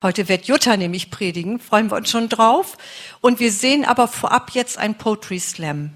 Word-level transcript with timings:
Heute 0.00 0.28
wird 0.28 0.44
Jutta 0.44 0.76
nämlich 0.76 1.10
predigen, 1.10 1.58
freuen 1.58 1.90
wir 1.90 1.96
uns 1.96 2.08
schon 2.08 2.28
drauf. 2.28 2.78
Und 3.20 3.40
wir 3.40 3.50
sehen 3.50 3.84
aber 3.84 4.06
vorab 4.06 4.50
jetzt 4.52 4.78
ein 4.78 4.96
Poetry 4.96 5.40
Slam. 5.40 5.90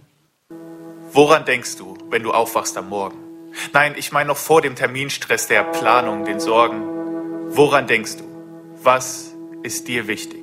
Woran 1.12 1.44
denkst 1.44 1.76
du, 1.76 1.96
wenn 2.10 2.24
du 2.24 2.32
aufwachst 2.32 2.76
am 2.76 2.88
Morgen? 2.88 3.16
Nein, 3.72 3.94
ich 3.96 4.10
meine 4.10 4.26
noch 4.26 4.38
vor 4.38 4.60
dem 4.60 4.74
Terminstress 4.74 5.46
der 5.46 5.62
Planung, 5.62 6.24
den 6.24 6.40
Sorgen. 6.40 6.82
Woran 7.54 7.86
denkst 7.86 8.16
du? 8.16 8.24
Was 8.82 9.34
ist 9.62 9.86
dir 9.86 10.08
wichtig? 10.08 10.42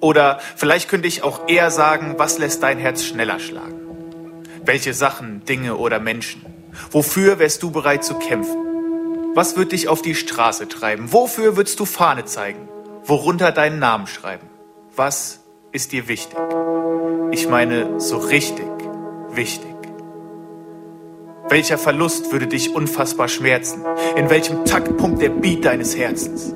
Oder 0.00 0.40
vielleicht 0.56 0.88
könnte 0.88 1.06
ich 1.06 1.22
auch 1.22 1.46
eher 1.46 1.70
sagen, 1.70 2.14
was 2.18 2.38
lässt 2.38 2.64
dein 2.64 2.78
Herz 2.78 3.04
schneller 3.04 3.38
schlagen? 3.38 3.80
Welche 4.64 4.92
Sachen, 4.92 5.44
Dinge 5.44 5.76
oder 5.76 6.00
Menschen? 6.00 6.44
Wofür 6.90 7.38
wärst 7.38 7.62
du 7.62 7.70
bereit 7.70 8.04
zu 8.04 8.18
kämpfen? 8.18 8.73
Was 9.34 9.56
wird 9.56 9.72
dich 9.72 9.88
auf 9.88 10.00
die 10.00 10.14
Straße 10.14 10.68
treiben? 10.68 11.12
Wofür 11.12 11.56
würdest 11.56 11.80
du 11.80 11.86
Fahne 11.86 12.24
zeigen? 12.24 12.68
Worunter 13.04 13.50
deinen 13.50 13.80
Namen 13.80 14.06
schreiben? 14.06 14.48
Was 14.94 15.40
ist 15.72 15.90
dir 15.90 16.06
wichtig? 16.06 16.38
Ich 17.32 17.48
meine, 17.48 18.00
so 18.00 18.18
richtig 18.18 18.66
wichtig. 19.30 19.74
Welcher 21.48 21.78
Verlust 21.78 22.30
würde 22.30 22.46
dich 22.46 22.76
unfassbar 22.76 23.26
schmerzen? 23.26 23.84
In 24.14 24.30
welchem 24.30 24.64
Taktpunkt 24.64 25.20
der 25.20 25.30
Beat 25.30 25.64
deines 25.64 25.96
Herzens? 25.96 26.54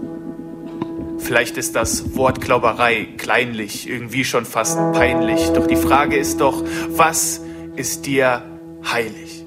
Vielleicht 1.19 1.56
ist 1.56 1.74
das 1.74 2.14
Wortklauberei 2.16 3.08
kleinlich, 3.16 3.88
irgendwie 3.88 4.24
schon 4.24 4.45
fast 4.45 4.78
peinlich. 4.92 5.50
Doch 5.50 5.66
die 5.66 5.77
Frage 5.77 6.16
ist 6.16 6.41
doch, 6.41 6.62
was 6.91 7.41
ist 7.74 8.06
dir 8.06 8.45
heilig? 8.88 9.38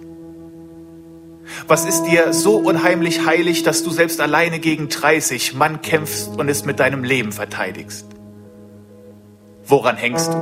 Was 1.68 1.86
ist 1.86 2.04
dir 2.04 2.34
so 2.34 2.58
unheimlich 2.58 3.26
heilig, 3.26 3.64
dass 3.64 3.84
du 3.84 3.92
selbst 3.92 4.20
alleine 4.20 4.60
gegen 4.60 4.90
30 4.90 5.54
Mann 5.54 5.82
kämpfst 5.82 6.30
und 6.38 6.50
es 6.50 6.66
mit 6.66 6.80
deinem 6.80 7.04
Leben 7.04 7.32
verteidigst? 7.32 8.06
Woran 9.66 9.96
hängst 9.96 10.34
du? 10.34 10.38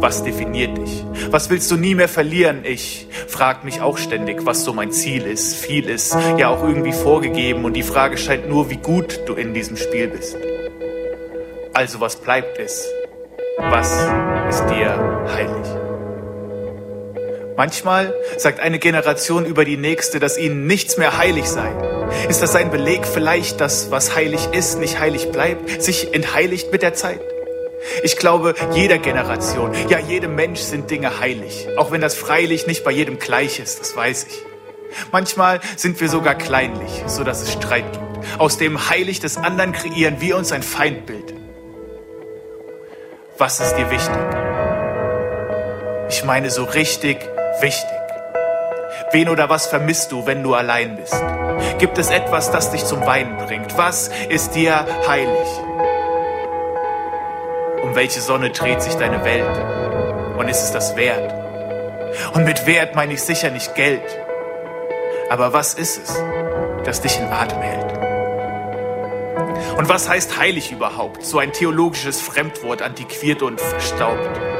Was 0.00 0.24
definiert 0.24 0.78
dich? 0.78 1.04
Was 1.30 1.50
willst 1.50 1.70
du 1.70 1.76
nie 1.76 1.94
mehr 1.94 2.08
verlieren? 2.08 2.64
Ich 2.64 3.06
frag 3.28 3.64
mich 3.64 3.82
auch 3.82 3.98
ständig, 3.98 4.46
was 4.46 4.64
so 4.64 4.72
mein 4.72 4.92
Ziel 4.92 5.22
ist. 5.22 5.54
Viel 5.54 5.88
ist 5.88 6.16
ja 6.38 6.48
auch 6.48 6.62
irgendwie 6.62 6.92
vorgegeben 6.92 7.64
und 7.64 7.74
die 7.74 7.82
Frage 7.82 8.16
scheint 8.16 8.48
nur, 8.48 8.70
wie 8.70 8.78
gut 8.78 9.20
du 9.26 9.34
in 9.34 9.52
diesem 9.52 9.76
Spiel 9.76 10.08
bist. 10.08 10.36
Also 11.74 12.00
was 12.00 12.16
bleibt 12.16 12.58
es? 12.58 12.86
Was 13.58 13.92
ist 14.48 14.66
dir 14.70 15.26
heilig? 15.34 15.89
Manchmal 17.60 18.14
sagt 18.38 18.58
eine 18.58 18.78
Generation 18.78 19.44
über 19.44 19.66
die 19.66 19.76
nächste, 19.76 20.18
dass 20.18 20.38
ihnen 20.38 20.66
nichts 20.66 20.96
mehr 20.96 21.18
heilig 21.18 21.46
sei. 21.46 21.70
Ist 22.26 22.40
das 22.40 22.56
ein 22.56 22.70
Beleg 22.70 23.06
vielleicht, 23.06 23.60
dass 23.60 23.90
was 23.90 24.16
heilig 24.16 24.48
ist, 24.52 24.78
nicht 24.78 24.98
heilig 24.98 25.30
bleibt, 25.30 25.82
sich 25.82 26.14
entheiligt 26.14 26.72
mit 26.72 26.80
der 26.80 26.94
Zeit? 26.94 27.20
Ich 28.02 28.16
glaube, 28.16 28.54
jeder 28.72 28.96
Generation, 28.96 29.72
ja 29.90 29.98
jedem 29.98 30.36
Mensch 30.36 30.60
sind 30.60 30.90
Dinge 30.90 31.20
heilig, 31.20 31.68
auch 31.76 31.92
wenn 31.92 32.00
das 32.00 32.14
freilich 32.14 32.66
nicht 32.66 32.82
bei 32.82 32.92
jedem 32.92 33.18
gleich 33.18 33.60
ist, 33.60 33.78
das 33.78 33.94
weiß 33.94 34.28
ich. 34.30 34.42
Manchmal 35.12 35.60
sind 35.76 36.00
wir 36.00 36.08
sogar 36.08 36.36
kleinlich, 36.36 37.02
so 37.08 37.24
dass 37.24 37.42
es 37.42 37.52
Streit 37.52 37.92
gibt. 37.92 38.40
Aus 38.40 38.56
dem 38.56 38.88
Heilig 38.88 39.20
des 39.20 39.36
anderen 39.36 39.72
kreieren 39.72 40.22
wir 40.22 40.38
uns 40.38 40.50
ein 40.52 40.62
Feindbild. 40.62 41.34
Was 43.36 43.60
ist 43.60 43.74
dir 43.74 43.90
wichtig? 43.90 44.16
Ich 46.08 46.24
meine 46.24 46.50
so 46.50 46.64
richtig 46.64 47.18
wichtig? 47.60 47.90
Wen 49.12 49.28
oder 49.28 49.48
was 49.48 49.66
vermisst 49.66 50.12
du, 50.12 50.26
wenn 50.26 50.42
du 50.42 50.54
allein 50.54 50.96
bist? 50.96 51.20
Gibt 51.78 51.98
es 51.98 52.10
etwas, 52.10 52.50
das 52.50 52.70
dich 52.70 52.84
zum 52.84 53.04
Weinen 53.06 53.36
bringt? 53.38 53.76
Was 53.76 54.08
ist 54.28 54.54
dir 54.54 54.86
heilig? 55.08 55.48
Um 57.82 57.94
welche 57.94 58.20
Sonne 58.20 58.50
dreht 58.50 58.82
sich 58.82 58.94
deine 58.94 59.24
Welt? 59.24 60.38
Und 60.38 60.48
ist 60.48 60.62
es 60.62 60.70
das 60.70 60.96
wert? 60.96 61.34
Und 62.34 62.44
mit 62.44 62.66
Wert 62.66 62.94
meine 62.94 63.14
ich 63.14 63.22
sicher 63.22 63.50
nicht 63.50 63.74
Geld. 63.74 64.02
Aber 65.28 65.52
was 65.52 65.74
ist 65.74 65.98
es, 65.98 66.22
das 66.84 67.00
dich 67.00 67.18
in 67.18 67.26
Atem 67.26 67.60
hält? 67.60 67.98
Und 69.76 69.88
was 69.88 70.08
heißt 70.08 70.38
heilig 70.38 70.72
überhaupt? 70.72 71.24
So 71.24 71.38
ein 71.38 71.52
theologisches 71.52 72.20
Fremdwort, 72.20 72.82
antiquiert 72.82 73.42
und 73.42 73.60
verstaubt 73.60 74.59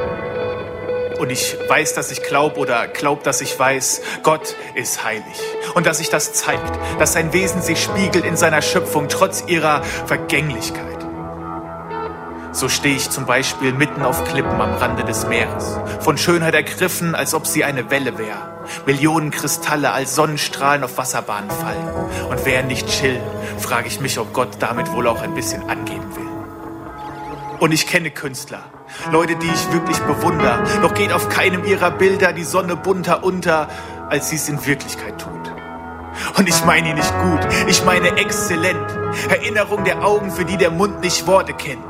und 1.21 1.29
ich 1.29 1.55
weiß, 1.67 1.93
dass 1.93 2.09
ich 2.09 2.23
glaube 2.23 2.57
oder 2.57 2.87
glaub, 2.87 3.23
dass 3.23 3.41
ich 3.41 3.57
weiß, 3.57 4.01
Gott 4.23 4.55
ist 4.73 5.03
heilig. 5.03 5.39
Und 5.75 5.85
dass 5.85 5.99
sich 5.99 6.09
das 6.09 6.33
zeigt, 6.33 6.79
dass 6.99 7.13
sein 7.13 7.31
Wesen 7.31 7.61
sich 7.61 7.81
spiegelt 7.81 8.25
in 8.25 8.35
seiner 8.35 8.63
Schöpfung 8.63 9.07
trotz 9.07 9.43
ihrer 9.45 9.83
Vergänglichkeit. 9.83 10.97
So 12.53 12.69
stehe 12.69 12.95
ich 12.95 13.11
zum 13.11 13.27
Beispiel 13.27 13.71
mitten 13.71 14.01
auf 14.01 14.25
Klippen 14.25 14.59
am 14.59 14.73
Rande 14.73 15.03
des 15.03 15.27
Meeres, 15.27 15.77
von 15.99 16.17
Schönheit 16.17 16.55
ergriffen, 16.55 17.13
als 17.13 17.35
ob 17.35 17.45
sie 17.45 17.63
eine 17.63 17.91
Welle 17.91 18.17
wäre. 18.17 18.65
Millionen 18.87 19.29
Kristalle 19.29 19.91
als 19.91 20.15
Sonnenstrahlen 20.15 20.83
auf 20.83 20.97
Wasserbahnen 20.97 21.51
fallen. 21.51 21.87
Und 22.29 22.45
während 22.45 22.67
nicht 22.67 22.87
chill, 22.87 23.21
frage 23.59 23.87
ich 23.87 24.01
mich, 24.01 24.17
ob 24.17 24.33
Gott 24.33 24.57
damit 24.59 24.91
wohl 24.91 25.07
auch 25.07 25.21
ein 25.21 25.35
bisschen 25.35 25.69
angeben 25.69 26.15
will. 26.15 27.59
Und 27.59 27.71
ich 27.71 27.85
kenne 27.85 28.09
Künstler, 28.09 28.63
Leute, 29.11 29.35
die 29.35 29.47
ich 29.47 29.71
wirklich 29.71 29.97
bewundere. 29.99 30.63
Doch 30.81 30.93
geht 30.93 31.11
auf 31.13 31.29
keinem 31.29 31.63
ihrer 31.65 31.91
Bilder 31.91 32.33
die 32.33 32.43
Sonne 32.43 32.75
bunter 32.75 33.23
unter, 33.23 33.67
als 34.09 34.29
sie 34.29 34.35
es 34.35 34.49
in 34.49 34.65
Wirklichkeit 34.65 35.19
tut. 35.19 35.31
Und 36.37 36.47
ich 36.47 36.65
meine 36.65 36.89
ihn 36.89 36.95
nicht 36.95 37.13
gut, 37.21 37.39
ich 37.67 37.83
meine 37.85 38.17
exzellent. 38.17 38.85
Erinnerung 39.29 39.83
der 39.83 40.03
Augen, 40.03 40.31
für 40.31 40.45
die 40.45 40.57
der 40.57 40.71
Mund 40.71 41.01
nicht 41.01 41.25
Worte 41.27 41.53
kennt. 41.53 41.83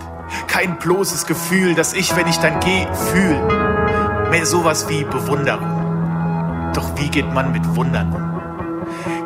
Kein 0.48 0.78
bloßes 0.78 1.26
Gefühl, 1.26 1.76
das 1.76 1.94
ich, 1.94 2.16
wenn 2.16 2.28
ich 2.28 2.38
dann 2.38 2.60
gehe, 2.60 2.88
fühle. 3.12 4.30
Mehr 4.30 4.46
sowas 4.46 4.88
wie 4.88 5.04
Bewunderung. 5.04 6.72
Doch 6.74 6.98
wie 6.98 7.10
geht 7.10 7.34
man 7.34 7.52
mit 7.52 7.76
Wundern 7.76 8.14
um? 8.14 8.31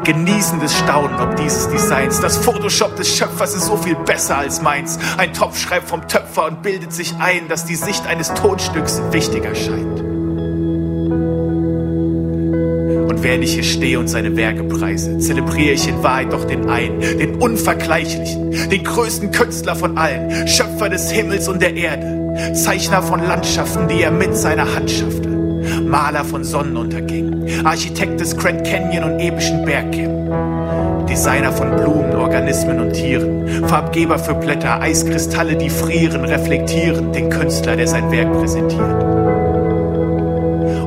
Genießendes 0.05 0.73
Staunen 0.77 1.19
ob 1.19 1.35
dieses 1.35 1.67
Designs. 1.69 2.21
Das 2.21 2.37
Photoshop 2.37 2.95
des 2.95 3.15
Schöpfers 3.15 3.55
ist 3.55 3.65
so 3.65 3.75
viel 3.75 3.95
besser 3.95 4.37
als 4.37 4.61
meins. 4.61 4.97
Ein 5.17 5.33
Topf 5.33 5.59
schreibt 5.59 5.89
vom 5.89 6.07
Töpfer 6.07 6.45
und 6.45 6.61
bildet 6.61 6.93
sich 6.93 7.15
ein, 7.19 7.47
dass 7.49 7.65
die 7.65 7.75
Sicht 7.75 8.05
eines 8.07 8.33
Tonstücks 8.33 9.01
wichtiger 9.11 9.55
scheint. 9.55 9.99
Und 13.09 13.23
während 13.23 13.43
ich 13.43 13.53
hier 13.53 13.63
stehe 13.63 13.99
und 13.99 14.07
seine 14.07 14.37
Werke 14.37 14.63
preise, 14.63 15.17
zelebriere 15.17 15.73
ich 15.73 15.87
in 15.87 16.03
Wahrheit 16.03 16.31
doch 16.31 16.45
den 16.45 16.69
einen, 16.69 16.99
den 16.99 17.35
unvergleichlichen, 17.35 18.69
den 18.69 18.83
größten 18.83 19.31
Künstler 19.31 19.75
von 19.75 19.97
allen, 19.97 20.47
Schöpfer 20.47 20.89
des 20.89 21.09
Himmels 21.11 21.47
und 21.47 21.61
der 21.61 21.75
Erde, 21.75 22.53
Zeichner 22.53 23.01
von 23.01 23.25
Landschaften, 23.25 23.87
die 23.87 24.01
er 24.01 24.11
mit 24.11 24.35
seiner 24.35 24.75
Hand 24.75 24.91
schaffte. 24.91 25.29
Maler 25.83 26.25
von 26.25 26.43
Sonnenuntergängen, 26.43 27.34
Architekt 27.63 28.19
des 28.19 28.35
Grand 28.35 28.63
Canyon 28.65 29.03
und 29.03 29.19
epischen 29.19 29.65
Bergkämmen, 29.65 31.05
Designer 31.07 31.51
von 31.51 31.75
Blumen, 31.75 32.15
Organismen 32.15 32.79
und 32.79 32.93
Tieren, 32.93 33.65
Farbgeber 33.67 34.19
für 34.19 34.33
Blätter, 34.33 34.81
Eiskristalle, 34.81 35.55
die 35.55 35.69
frieren, 35.69 36.25
reflektieren 36.25 37.11
den 37.11 37.29
Künstler, 37.29 37.75
der 37.75 37.87
sein 37.87 38.11
Werk 38.11 38.31
präsentiert. 38.33 39.03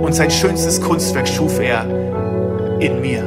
Und 0.02 0.14
sein 0.14 0.30
schönstes 0.30 0.80
Kunstwerk 0.80 1.28
schuf 1.28 1.60
er 1.60 1.84
in 2.80 3.00
mir. 3.00 3.22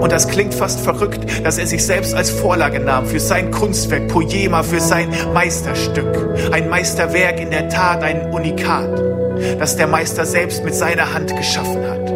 Und 0.00 0.12
das 0.12 0.28
klingt 0.28 0.52
fast 0.52 0.80
verrückt, 0.80 1.24
dass 1.44 1.56
er 1.56 1.66
sich 1.66 1.82
selbst 1.82 2.14
als 2.14 2.28
Vorlage 2.28 2.78
nahm 2.78 3.06
für 3.06 3.20
sein 3.20 3.50
Kunstwerk, 3.50 4.08
Poema, 4.08 4.62
für 4.62 4.78
sein 4.80 5.08
Meisterstück. 5.32 6.28
Ein 6.52 6.68
Meisterwerk 6.68 7.40
in 7.40 7.50
der 7.50 7.70
Tat, 7.70 8.02
ein 8.02 8.30
Unikat, 8.30 9.13
das 9.58 9.76
der 9.76 9.86
Meister 9.86 10.26
selbst 10.26 10.64
mit 10.64 10.74
seiner 10.74 11.12
Hand 11.12 11.36
geschaffen 11.36 11.86
hat. 11.86 12.10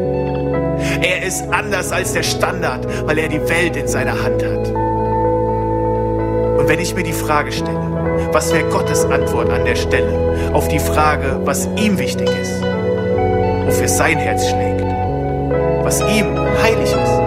Er 1.02 1.22
ist 1.26 1.44
anders 1.50 1.92
als 1.92 2.12
der 2.12 2.22
Standard, 2.22 2.86
weil 3.06 3.18
er 3.18 3.28
die 3.28 3.48
Welt 3.48 3.76
in 3.76 3.88
seiner 3.88 4.22
Hand 4.22 4.44
hat. 4.44 4.68
Und 6.58 6.68
wenn 6.68 6.80
ich 6.80 6.94
mir 6.94 7.04
die 7.04 7.12
Frage 7.12 7.52
stelle, 7.52 8.28
was 8.32 8.52
wäre 8.52 8.68
Gottes 8.68 9.04
Antwort 9.04 9.50
an 9.50 9.64
der 9.64 9.76
Stelle 9.76 10.52
auf 10.52 10.68
die 10.68 10.78
Frage, 10.78 11.40
was 11.44 11.68
ihm 11.76 11.98
wichtig 11.98 12.28
ist, 12.28 12.62
wofür 13.66 13.88
sein 13.88 14.18
Herz 14.18 14.48
schlägt, 14.48 14.82
was 15.84 16.00
ihm 16.00 16.36
heilig 16.62 16.92
ist, 16.92 17.18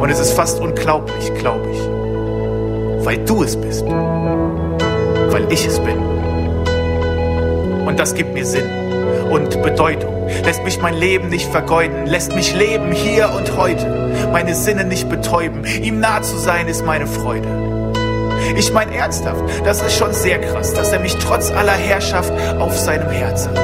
und 0.00 0.10
es 0.10 0.20
ist 0.20 0.32
fast 0.32 0.60
unglaublich, 0.60 1.34
glaube 1.34 1.68
ich. 1.70 3.04
Weil 3.04 3.18
du 3.24 3.42
es 3.42 3.60
bist. 3.60 3.84
Weil 3.84 5.52
ich 5.52 5.66
es 5.66 5.78
bin. 5.80 6.17
Und 7.88 7.98
das 7.98 8.14
gibt 8.14 8.34
mir 8.34 8.44
Sinn 8.44 8.68
und 9.30 9.62
Bedeutung. 9.62 10.28
Lässt 10.44 10.62
mich 10.62 10.78
mein 10.78 10.92
Leben 10.92 11.30
nicht 11.30 11.50
vergeuden. 11.50 12.04
Lässt 12.04 12.34
mich 12.34 12.54
leben 12.54 12.92
hier 12.92 13.30
und 13.34 13.56
heute. 13.56 14.28
Meine 14.30 14.54
Sinne 14.54 14.84
nicht 14.84 15.08
betäuben. 15.08 15.64
Ihm 15.64 15.98
nah 15.98 16.20
zu 16.20 16.36
sein 16.36 16.68
ist 16.68 16.84
meine 16.84 17.06
Freude. 17.06 17.48
Ich 18.58 18.70
meine 18.74 18.94
ernsthaft, 18.94 19.42
das 19.64 19.80
ist 19.80 19.96
schon 19.96 20.12
sehr 20.12 20.38
krass, 20.38 20.74
dass 20.74 20.92
er 20.92 21.00
mich 21.00 21.16
trotz 21.16 21.50
aller 21.50 21.72
Herrschaft 21.72 22.30
auf 22.58 22.76
seinem 22.76 23.08
Herz 23.08 23.48
hat. 23.48 23.56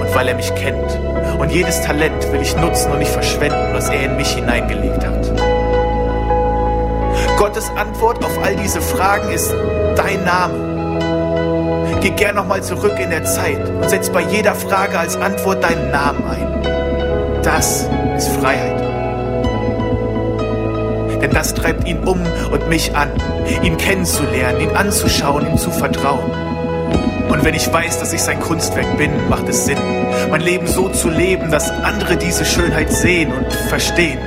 Und 0.00 0.14
weil 0.14 0.28
er 0.28 0.34
mich 0.34 0.54
kennt 0.56 0.98
Und 1.38 1.50
jedes 1.50 1.80
Talent 1.80 2.30
will 2.34 2.42
ich 2.42 2.54
nutzen 2.54 2.92
und 2.92 2.98
nicht 2.98 3.12
verschwenden, 3.12 3.72
was 3.72 3.88
er 3.88 4.04
in 4.04 4.16
mich 4.18 4.28
hineingelegt 4.28 5.06
hat. 5.06 5.32
Gottes 7.38 7.70
Antwort 7.76 8.22
auf 8.22 8.38
all 8.44 8.56
diese 8.56 8.82
Fragen 8.82 9.30
ist 9.32 9.54
dein 9.96 10.22
Name. 10.24 10.69
Geh 12.00 12.10
gern 12.10 12.36
nochmal 12.36 12.62
zurück 12.62 12.98
in 12.98 13.10
der 13.10 13.24
Zeit 13.24 13.68
und 13.68 13.88
setz 13.90 14.08
bei 14.08 14.22
jeder 14.22 14.54
Frage 14.54 14.98
als 14.98 15.16
Antwort 15.16 15.62
deinen 15.62 15.90
Namen 15.90 16.24
ein. 16.24 17.42
Das 17.42 17.88
ist 18.16 18.28
Freiheit. 18.28 18.80
Denn 21.20 21.30
das 21.30 21.52
treibt 21.52 21.86
ihn 21.86 21.98
um 22.04 22.20
und 22.50 22.68
mich 22.68 22.96
an, 22.96 23.10
ihn 23.62 23.76
kennenzulernen, 23.76 24.62
ihn 24.62 24.70
anzuschauen, 24.70 25.46
ihm 25.46 25.58
zu 25.58 25.70
vertrauen. 25.70 26.30
Und 27.28 27.44
wenn 27.44 27.54
ich 27.54 27.70
weiß, 27.70 28.00
dass 28.00 28.14
ich 28.14 28.22
sein 28.22 28.40
Kunstwerk 28.40 28.96
bin, 28.96 29.28
macht 29.28 29.48
es 29.48 29.66
Sinn, 29.66 29.78
mein 30.30 30.40
Leben 30.40 30.66
so 30.66 30.88
zu 30.88 31.10
leben, 31.10 31.50
dass 31.50 31.70
andere 31.70 32.16
diese 32.16 32.46
Schönheit 32.46 32.90
sehen 32.90 33.30
und 33.30 33.52
verstehen. 33.68 34.18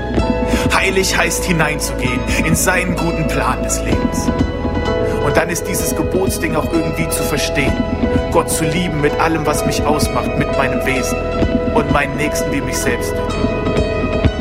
Heilig 0.73 1.17
heißt 1.17 1.43
hineinzugehen 1.43 2.19
in 2.45 2.55
seinen 2.55 2.95
guten 2.95 3.27
Plan 3.27 3.63
des 3.63 3.81
Lebens. 3.83 4.31
Und 5.23 5.37
dann 5.37 5.49
ist 5.49 5.63
dieses 5.63 5.95
Gebotsding 5.95 6.55
auch 6.55 6.71
irgendwie 6.73 7.07
zu 7.09 7.23
verstehen. 7.23 7.73
Gott 8.31 8.49
zu 8.49 8.65
lieben 8.65 8.99
mit 8.99 9.13
allem, 9.19 9.45
was 9.45 9.65
mich 9.65 9.81
ausmacht, 9.85 10.37
mit 10.37 10.51
meinem 10.57 10.85
Wesen 10.85 11.17
und 11.73 11.91
meinen 11.91 12.17
Nächsten 12.17 12.51
wie 12.51 12.61
mich 12.61 12.77
selbst. 12.77 13.13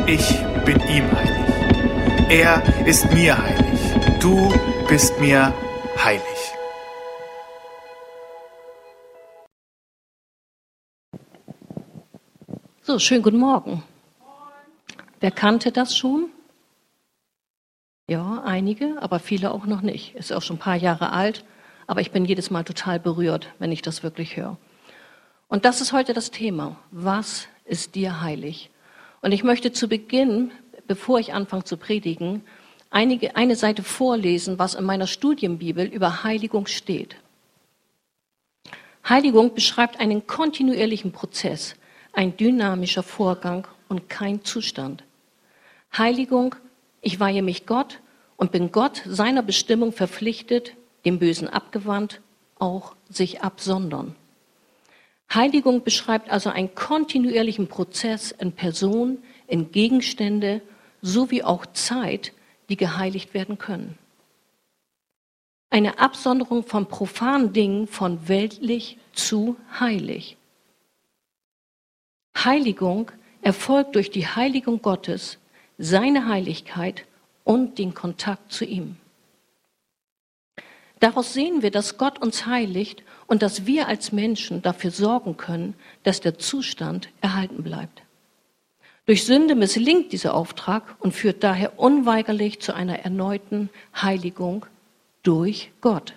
Ich 0.07 0.37
bin 0.65 0.79
ihm 0.89 1.09
heilig. 1.11 2.29
Er 2.29 2.61
ist 2.85 3.11
mir 3.13 3.37
heilig. 3.37 3.79
Du 4.19 4.53
bist 4.89 5.17
mir 5.21 5.53
heilig. 6.03 6.21
So, 12.81 12.99
schönen 12.99 13.23
guten 13.23 13.37
Morgen. 13.37 13.83
Wer 15.21 15.31
kannte 15.31 15.71
das 15.71 15.95
schon? 15.95 16.32
Ja, 18.09 18.43
einige, 18.43 19.01
aber 19.01 19.19
viele 19.19 19.51
auch 19.51 19.65
noch 19.65 19.81
nicht. 19.81 20.15
Ist 20.15 20.33
auch 20.33 20.41
schon 20.41 20.57
ein 20.57 20.59
paar 20.59 20.75
Jahre 20.75 21.11
alt, 21.11 21.45
aber 21.87 22.01
ich 22.01 22.11
bin 22.11 22.25
jedes 22.25 22.51
Mal 22.51 22.63
total 22.63 22.99
berührt, 22.99 23.47
wenn 23.59 23.71
ich 23.71 23.81
das 23.81 24.03
wirklich 24.03 24.35
höre. 24.35 24.57
Und 25.47 25.65
das 25.65 25.81
ist 25.81 25.93
heute 25.93 26.13
das 26.13 26.31
Thema. 26.31 26.77
Was 26.91 27.47
ist 27.65 27.95
dir 27.95 28.21
heilig? 28.21 28.71
Und 29.21 29.31
ich 29.31 29.43
möchte 29.43 29.71
zu 29.71 29.87
Beginn, 29.87 30.51
bevor 30.87 31.19
ich 31.19 31.33
anfange 31.33 31.63
zu 31.63 31.77
predigen, 31.77 32.43
einige, 32.89 33.37
eine 33.37 33.55
Seite 33.55 33.83
vorlesen, 33.83 34.59
was 34.59 34.75
in 34.75 34.83
meiner 34.83 35.07
Studienbibel 35.07 35.85
über 35.85 36.23
Heiligung 36.23 36.67
steht. 36.67 37.15
Heiligung 39.07 39.53
beschreibt 39.53 39.99
einen 39.99 40.27
kontinuierlichen 40.27 41.11
Prozess, 41.13 41.75
ein 42.11 42.35
dynamischer 42.35 43.03
Vorgang 43.03 43.67
und 43.87 44.09
kein 44.09 44.43
Zustand. 44.43 45.03
Heiligung, 45.97 46.55
ich 47.03 47.19
weihe 47.19 47.43
mich 47.43 47.67
Gott 47.67 47.99
und 48.37 48.51
bin 48.51 48.71
Gott 48.71 49.03
seiner 49.05 49.43
Bestimmung 49.43 49.91
verpflichtet, 49.91 50.73
dem 51.05 51.19
Bösen 51.19 51.47
abgewandt, 51.47 52.21
auch 52.57 52.95
sich 53.09 53.41
absondern. 53.41 54.15
Heiligung 55.31 55.83
beschreibt 55.83 56.29
also 56.29 56.49
einen 56.49 56.73
kontinuierlichen 56.73 57.67
Prozess 57.67 58.31
in 58.31 58.53
Person, 58.53 59.19
in 59.47 59.71
Gegenstände 59.71 60.61
sowie 61.01 61.43
auch 61.43 61.65
Zeit, 61.73 62.31
die 62.69 62.77
geheiligt 62.77 63.33
werden 63.33 63.57
können. 63.57 63.97
Eine 65.69 65.99
Absonderung 65.99 66.63
von 66.63 66.87
profanen 66.87 67.51
Dingen 67.51 67.87
von 67.87 68.29
weltlich 68.29 68.97
zu 69.11 69.57
heilig. 69.79 70.37
Heiligung 72.37 73.11
erfolgt 73.41 73.95
durch 73.95 74.09
die 74.09 74.27
Heiligung 74.27 74.81
Gottes, 74.81 75.39
seine 75.77 76.27
Heiligkeit 76.27 77.05
und 77.43 77.77
den 77.77 77.93
Kontakt 77.93 78.51
zu 78.51 78.65
ihm. 78.65 78.97
Daraus 80.99 81.33
sehen 81.33 81.61
wir, 81.61 81.71
dass 81.71 81.97
Gott 81.97 82.21
uns 82.21 82.45
heiligt 82.45 83.03
und 83.27 83.41
dass 83.41 83.65
wir 83.65 83.87
als 83.87 84.13
Menschen 84.13 84.61
dafür 84.61 84.91
sorgen 84.91 85.35
können, 85.35 85.75
dass 86.03 86.21
der 86.21 86.37
Zustand 86.37 87.09
erhalten 87.19 87.61
bleibt. 87.63 88.03
Durch 89.05 89.25
Sünde 89.25 89.55
misslingt 89.55 90.13
dieser 90.13 90.33
Auftrag 90.33 90.95
und 90.99 91.13
führt 91.13 91.43
daher 91.43 91.77
unweigerlich 91.77 92.61
zu 92.61 92.73
einer 92.73 92.99
erneuten 92.99 93.69
Heiligung 93.93 94.65
durch 95.23 95.71
Gott. 95.81 96.13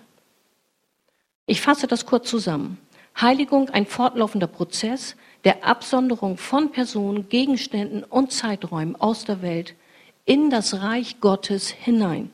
Ich 1.47 1.61
fasse 1.61 1.89
das 1.89 2.07
kurz 2.07 2.31
zusammen. 2.31 2.79
Heiligung 3.21 3.71
ein 3.71 3.87
fortlaufender 3.87 4.47
Prozess, 4.47 5.17
der 5.47 5.65
Absonderung 5.65 6.39
von 6.39 6.73
Personen, 6.73 7.29
Gegenständen 7.29 8.03
und 8.03 8.33
Zeiträumen 8.33 8.97
aus 8.97 9.25
der 9.25 9.43
Welt 9.43 9.77
in 10.25 10.51
das 10.51 10.83
Reich 10.83 11.21
Gottes 11.21 11.71
hinein. 11.71 12.33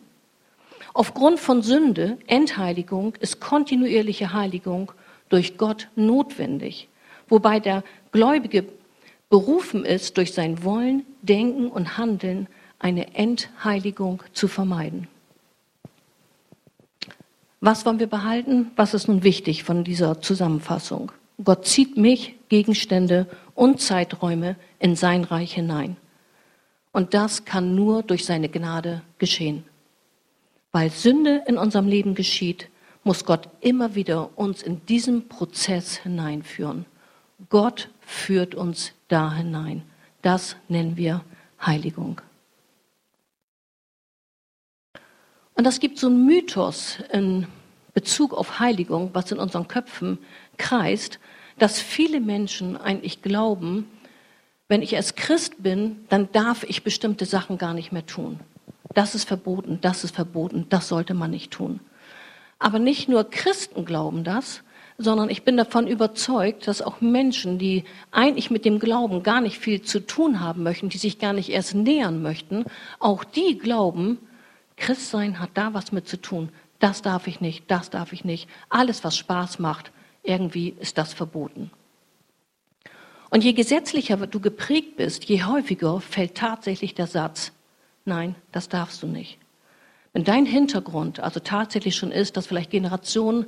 Aufgrund 0.95 1.39
von 1.39 1.61
Sünde, 1.61 2.17
Entheiligung, 2.27 3.15
ist 3.21 3.39
kontinuierliche 3.39 4.33
Heiligung 4.33 4.93
durch 5.29 5.59
Gott 5.59 5.89
notwendig, 5.95 6.89
wobei 7.29 7.61
der 7.61 7.85
Gläubige 8.13 8.65
berufen 9.29 9.85
ist, 9.85 10.17
durch 10.17 10.33
sein 10.33 10.65
Wollen, 10.65 11.05
Denken 11.21 11.69
und 11.69 11.99
Handeln 11.99 12.49
eine 12.79 13.15
Entheiligung 13.15 14.23
zu 14.33 14.49
vermeiden. 14.49 15.07
Was 17.61 17.85
wollen 17.85 18.01
wir 18.01 18.07
behalten? 18.07 18.71
Was 18.75 18.95
ist 18.95 19.07
nun 19.07 19.23
wichtig 19.23 19.65
von 19.65 19.85
dieser 19.85 20.23
Zusammenfassung? 20.23 21.13
Gott 21.45 21.67
zieht 21.67 21.97
mich, 21.99 22.37
Gegenstände 22.53 23.27
und 23.55 23.81
Zeiträume 23.81 24.57
in 24.79 24.95
sein 24.95 25.25
Reich 25.25 25.55
hinein. 25.55 25.97
Und 26.93 27.15
das 27.15 27.47
kann 27.47 27.75
nur 27.75 28.03
durch 28.03 28.27
seine 28.27 28.51
Gnade 28.51 29.01
geschehen. 29.17 29.65
Weil 30.71 30.91
Sünde 30.91 31.45
in 31.47 31.57
unserem 31.57 31.89
Leben 31.89 32.15
geschieht, 32.15 32.69
muss 33.05 33.25
Gott 33.25 33.49
immer 33.63 33.95
wieder 33.95 34.37
uns 34.37 34.63
in 34.63 34.85
diesen 34.85 35.29
Prozess 35.29 35.97
hineinführen. 35.97 36.85
Gott 37.49 37.89
führt 38.03 38.55
uns 38.55 38.93
da 39.09 39.33
hinein. 39.33 39.81
Das 40.21 40.57
nennen 40.69 40.99
wir 40.99 41.25
Heiligung. 41.65 42.21
Und 45.55 45.65
das 45.65 45.81
gibt 45.81 45.99
so 45.99 46.09
einen 46.09 46.27
Mythos 46.27 46.99
in 47.15 47.47
Bezug 47.95 48.35
auf 48.35 48.59
Heiligung, 48.59 49.09
was 49.15 49.33
in 49.33 49.39
unseren 49.39 49.69
Köpfen 49.69 50.19
kreist, 50.59 51.19
dass 51.63 51.81
viele 51.81 52.19
Menschen 52.21 52.77
eigentlich 52.77 53.23
glauben, 53.23 53.89
wenn 54.67 54.83
ich 54.83 54.97
als 54.97 55.15
Christ 55.15 55.63
bin, 55.63 56.05
dann 56.09 56.29
darf 56.33 56.65
ich 56.65 56.83
bestimmte 56.83 57.25
Sachen 57.25 57.57
gar 57.57 57.73
nicht 57.73 57.93
mehr 57.93 58.05
tun. 58.05 58.41
Das 58.95 59.15
ist 59.15 59.29
verboten, 59.29 59.79
das 59.81 60.03
ist 60.03 60.13
verboten, 60.13 60.67
das 60.71 60.89
sollte 60.89 61.15
man 61.15 61.31
nicht 61.31 61.53
tun. 61.53 61.79
Aber 62.59 62.81
nicht 62.81 63.09
nur 63.09 63.31
Christen 63.31 63.85
glauben 63.85 64.25
das, 64.25 64.65
sondern 64.99 65.31
ich 65.31 65.45
bin 65.45 65.57
davon 65.57 65.87
überzeugt, 65.87 66.67
dass 66.67 66.83
auch 66.83 67.01
Menschen, 67.01 67.61
die 67.61 67.85
eigentlich 68.11 68.51
mit 68.51 68.65
dem 68.65 68.81
Glauben 68.81 69.23
gar 69.23 69.41
nicht 69.41 69.61
viel 69.61 69.83
zu 69.83 70.05
tun 70.05 70.41
haben 70.41 70.65
möchten, 70.65 70.89
die 70.89 70.99
sich 70.99 71.21
gar 71.21 71.33
nicht 71.33 71.51
erst 71.51 71.77
nähern 71.77 72.23
möchten, 72.23 72.65
auch 72.99 73.23
die 73.23 73.57
glauben, 73.57 74.19
Christsein 74.77 75.39
hat 75.39 75.51
da 75.55 75.75
was 75.75 75.93
mit 75.93 76.09
zu 76.09 76.21
tun. 76.21 76.49
Das 76.81 77.03
darf 77.03 77.29
ich 77.29 77.41
nicht, 77.41 77.71
das 77.71 77.89
darf 77.89 78.13
ich 78.13 78.25
nicht. 78.25 78.49
Alles, 78.69 79.05
was 79.05 79.17
Spaß 79.17 79.61
macht, 79.61 79.93
irgendwie 80.23 80.75
ist 80.81 80.99
das 80.99 81.13
verboten. 81.13 81.71
Und 83.31 83.45
je 83.45 83.55
gesetzlicher 83.55 84.17
du 84.27 84.41
geprägt 84.41 84.97
bist, 84.97 85.25
je 85.25 85.45
häufiger 85.45 86.01
fällt 86.01 86.35
tatsächlich 86.35 86.95
der 86.95 87.07
Satz, 87.07 87.53
nein, 88.05 88.35
das 88.53 88.69
darfst 88.69 89.03
du 89.03 89.07
nicht. 89.07 89.39
Wenn 90.13 90.25
dein 90.25 90.45
Hintergrund 90.45 91.21
also 91.21 91.41
tatsächlich 91.41 91.97
schon 91.97 92.13
ist, 92.13 92.37
dass 92.37 92.47
vielleicht 92.47 92.71
Generationen 92.71 93.47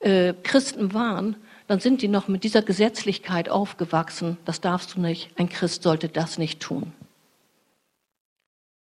äh, 0.00 0.32
Christen 0.42 0.94
waren, 0.94 1.36
dann 1.66 1.80
sind 1.80 2.00
die 2.00 2.08
noch 2.08 2.28
mit 2.28 2.44
dieser 2.44 2.62
Gesetzlichkeit 2.62 3.50
aufgewachsen, 3.50 4.38
das 4.46 4.62
darfst 4.62 4.94
du 4.94 5.00
nicht, 5.00 5.30
ein 5.38 5.50
Christ 5.50 5.82
sollte 5.82 6.08
das 6.08 6.38
nicht 6.38 6.60
tun. 6.60 6.92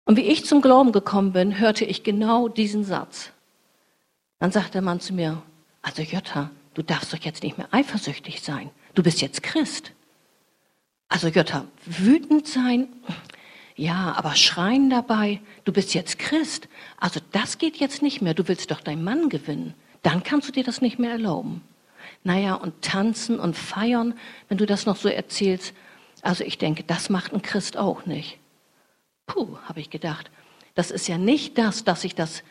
Und 0.05 0.17
wie 0.17 0.23
ich 0.23 0.45
zum 0.45 0.61
Glauben 0.61 0.93
gekommen 0.93 1.33
bin, 1.33 1.59
hörte 1.59 1.85
ich 1.85 2.03
genau 2.03 2.49
diesen 2.49 2.85
Satz. 2.85 3.31
Dann 4.39 4.53
sagte 4.53 4.73
der 4.73 4.83
Mann 4.83 5.01
zu 5.01 5.15
mir, 5.15 5.43
also 5.83 6.03
Jutta, 6.03 6.51
du 6.79 6.85
darfst 6.85 7.13
doch 7.13 7.19
jetzt 7.19 7.43
nicht 7.43 7.59
mehr 7.59 7.67
eifersüchtig 7.73 8.41
sein. 8.41 8.71
Du 8.95 9.03
bist 9.03 9.21
jetzt 9.21 9.43
Christ. 9.43 9.91
Also 11.09 11.27
Jutta, 11.27 11.65
wütend 11.85 12.47
sein, 12.47 12.87
ja, 13.75 14.15
aber 14.17 14.37
schreien 14.37 14.89
dabei, 14.89 15.41
du 15.65 15.73
bist 15.73 15.93
jetzt 15.95 16.21
Christ. 16.21 16.69
Also 16.97 17.19
das 17.33 17.59
geht 17.59 17.79
jetzt 17.79 18.01
nicht 18.01 18.23
mehr. 18.23 18.33
Du 18.33 18.47
willst 18.47 18.71
doch 18.71 18.81
deinen 18.81 19.03
Mann 19.03 19.29
gewinnen. 19.29 19.75
Dann 20.03 20.23
kannst 20.23 20.47
du 20.47 20.53
dir 20.53 20.63
das 20.63 20.81
nicht 20.81 21.01
mehr 21.01 21.11
erlauben. 21.11 21.63
Naja, 22.23 22.55
und 22.55 22.81
tanzen 22.81 23.41
und 23.41 23.57
feiern, 23.57 24.15
wenn 24.49 24.59
du 24.59 24.67
das 24.67 24.87
noch 24.87 24.97
so 24.97 25.09
erzählst. 25.09 25.75
Also 26.23 26.45
ich 26.45 26.59
denke, 26.59 26.85
das 26.85 27.11
macht 27.11 27.33
ein 27.33 27.43
Christ 27.43 27.77
auch 27.77 28.07
nicht. 28.07 28.39
Puh, 29.27 29.59
habe 29.65 29.81
ich 29.81 29.91
gedacht. 29.91 30.31
Das 30.77 30.93
ist 30.93 31.09
ja 31.09 31.19
nicht 31.19 31.59
das, 31.59 31.83
dass 31.83 32.05
ich 32.05 32.15
das 32.15 32.45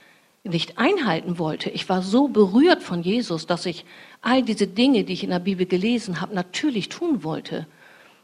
nicht 0.48 0.78
einhalten 0.78 1.40
wollte. 1.40 1.70
Ich 1.70 1.90
war 1.90 2.02
so 2.02 2.28
berührt 2.28 2.84
von 2.84 3.04
Jesus, 3.04 3.48
dass 3.48 3.66
ich 3.66 3.86
all 4.22 4.44
diese 4.44 4.68
Dinge, 4.68 5.04
die 5.04 5.14
ich 5.14 5.24
in 5.24 5.30
der 5.30 5.40
Bibel 5.40 5.66
gelesen 5.66 6.22
habe, 6.22 6.36
natürlich 6.36 6.90
tun 6.90 7.24
wollte. 7.24 7.68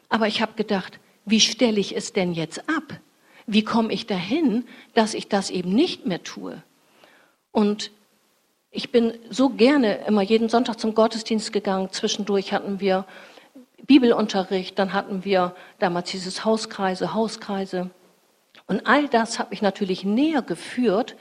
Aber 0.10 0.28
ich 0.28 0.42
habe 0.42 0.54
gedacht, 0.54 1.00
wie 1.26 1.40
stelle 1.40 1.80
ich 1.80 1.96
es 1.96 2.14
denn 2.14 2.34
jetzt 2.34 2.70
ab? 2.70 3.00
Wie 3.46 3.64
komme 3.64 3.94
ich 3.94 4.06
dahin, 4.08 4.66
dass 4.94 5.14
ich 5.14 5.28
das 5.28 5.50
eben 5.50 5.74
nicht 5.74 6.06
mehr 6.06 6.24
tue? 6.24 6.62
Und 7.52 7.92
ich 8.72 8.92
bin 8.92 9.14
so 9.30 9.50
gerne 9.50 10.06
immer 10.08 10.22
jeden 10.22 10.50
Sonntag 10.50 10.80
zum 10.80 10.96
Gottesdienst 10.96 11.54
gegangen. 11.54 11.90
Zwischendurch 11.92 12.54
hatten 12.54 12.80
wir 12.80 13.06
Bibelunterricht, 13.86 14.80
dann 14.80 14.94
hatten 14.94 15.26
wir 15.26 15.56
damals 15.80 16.12
dieses 16.12 16.46
Hauskreise, 16.46 17.14
Hauskreise. 17.14 17.90
Und 18.66 18.88
all 18.88 19.08
das 19.10 19.40
hat 19.40 19.52
mich 19.52 19.62
natürlich 19.62 20.04
näher 20.06 20.42
geführt, 20.42 21.16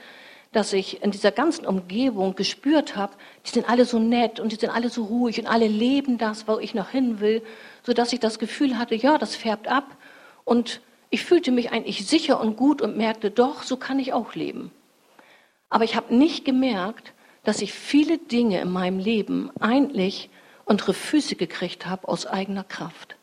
dass 0.53 0.71
ich 0.71 1.03
in 1.03 1.11
dieser 1.11 1.31
ganzen 1.31 1.65
Umgebung 1.65 2.35
gespürt 2.35 2.95
habe, 2.95 3.13
die 3.45 3.49
sind 3.49 3.69
alle 3.69 3.85
so 3.85 3.99
nett 3.99 4.39
und 4.39 4.51
die 4.51 4.55
sind 4.55 4.69
alle 4.69 4.89
so 4.89 5.03
ruhig 5.03 5.39
und 5.39 5.47
alle 5.47 5.67
leben 5.67 6.17
das, 6.17 6.47
wo 6.47 6.59
ich 6.59 6.73
noch 6.73 6.89
hin 6.89 7.19
will, 7.19 7.41
so 7.83 7.93
dass 7.93 8.13
ich 8.13 8.19
das 8.19 8.39
Gefühl 8.39 8.77
hatte, 8.77 8.95
ja, 8.95 9.17
das 9.17 9.35
färbt 9.35 9.67
ab 9.67 9.97
und 10.45 10.81
ich 11.09 11.23
fühlte 11.23 11.51
mich 11.51 11.71
eigentlich 11.71 12.07
sicher 12.07 12.39
und 12.39 12.55
gut 12.55 12.81
und 12.81 12.97
merkte, 12.97 13.29
doch, 13.29 13.63
so 13.63 13.77
kann 13.77 13.99
ich 13.99 14.13
auch 14.13 14.35
leben. 14.35 14.71
Aber 15.69 15.83
ich 15.83 15.95
habe 15.95 16.15
nicht 16.15 16.45
gemerkt, 16.45 17.13
dass 17.43 17.61
ich 17.61 17.73
viele 17.73 18.17
Dinge 18.17 18.61
in 18.61 18.71
meinem 18.71 18.99
Leben 18.99 19.51
eigentlich 19.59 20.29
untere 20.65 20.93
Füße 20.93 21.35
gekriegt 21.35 21.85
habe 21.85 22.07
aus 22.07 22.25
eigener 22.25 22.63
Kraft. 22.63 23.15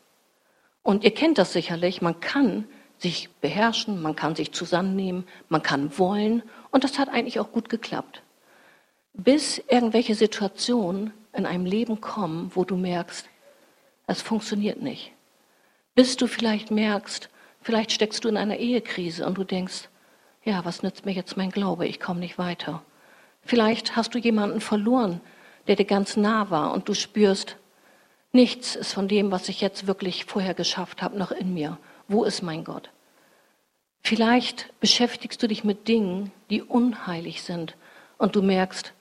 Und 0.83 1.03
ihr 1.03 1.13
kennt 1.13 1.37
das 1.37 1.53
sicherlich, 1.53 2.01
man 2.01 2.19
kann 2.19 2.67
sich 2.97 3.29
beherrschen, 3.41 4.01
man 4.01 4.15
kann 4.15 4.35
sich 4.35 4.51
zusammennehmen, 4.51 5.25
man 5.49 5.63
kann 5.63 5.97
wollen 5.97 6.43
und 6.71 6.83
das 6.83 6.97
hat 6.97 7.09
eigentlich 7.09 7.39
auch 7.39 7.51
gut 7.51 7.69
geklappt. 7.69 8.21
Bis 9.13 9.59
irgendwelche 9.69 10.15
Situationen 10.15 11.13
in 11.33 11.45
einem 11.45 11.65
Leben 11.65 12.01
kommen, 12.01 12.51
wo 12.55 12.63
du 12.63 12.75
merkst, 12.77 13.27
es 14.07 14.21
funktioniert 14.21 14.81
nicht. 14.81 15.11
Bis 15.95 16.17
du 16.17 16.27
vielleicht 16.27 16.71
merkst, 16.71 17.29
vielleicht 17.61 17.91
steckst 17.91 18.23
du 18.23 18.29
in 18.29 18.37
einer 18.37 18.57
Ehekrise 18.57 19.25
und 19.25 19.37
du 19.37 19.43
denkst, 19.43 19.89
ja, 20.43 20.65
was 20.65 20.81
nützt 20.81 21.05
mir 21.05 21.11
jetzt 21.11 21.37
mein 21.37 21.51
Glaube? 21.51 21.87
Ich 21.87 21.99
komme 21.99 22.19
nicht 22.19 22.37
weiter. 22.37 22.81
Vielleicht 23.43 23.95
hast 23.95 24.13
du 24.15 24.19
jemanden 24.19 24.61
verloren, 24.61 25.21
der 25.67 25.75
dir 25.75 25.85
ganz 25.85 26.17
nah 26.17 26.49
war 26.49 26.73
und 26.73 26.89
du 26.89 26.93
spürst, 26.93 27.57
nichts 28.31 28.75
ist 28.75 28.93
von 28.93 29.07
dem, 29.07 29.31
was 29.31 29.49
ich 29.49 29.61
jetzt 29.61 29.87
wirklich 29.87 30.25
vorher 30.25 30.53
geschafft 30.53 31.01
habe, 31.01 31.17
noch 31.17 31.31
in 31.31 31.53
mir. 31.53 31.77
Wo 32.07 32.23
ist 32.23 32.41
mein 32.41 32.63
Gott? 32.63 32.89
Vielleicht 34.03 34.73
beschäftigst 34.79 35.41
du 35.41 35.47
dich 35.47 35.63
mit 35.63 35.87
Dingen, 35.87 36.31
die 36.49 36.61
unheilig 36.61 37.43
sind 37.43 37.75
und 38.17 38.35
du 38.35 38.41
merkst, 38.41 38.93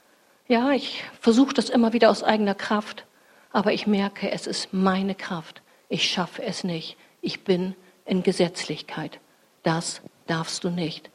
ja, 0.47 0.71
ich 0.73 1.05
versuche 1.21 1.55
das 1.55 1.71
immer 1.71 1.93
wieder 1.93 2.11
aus 2.11 2.23
eigener 2.23 2.55
Kraft, 2.55 3.07
aber 3.53 3.73
ich 3.73 3.87
merke, 3.87 4.31
es 4.31 4.47
ist 4.47 4.73
meine 4.73 5.15
Kraft. 5.15 5.63
Ich 5.89 6.11
schaffe 6.11 6.43
es 6.43 6.65
nicht. 6.65 6.97
Ich 7.21 7.45
bin 7.45 7.75
in 8.05 8.23
Gesetzlichkeit. 8.23 9.21
Das 9.63 10.03
darfst 10.27 10.65
du 10.65 10.71
nicht. 10.71 11.11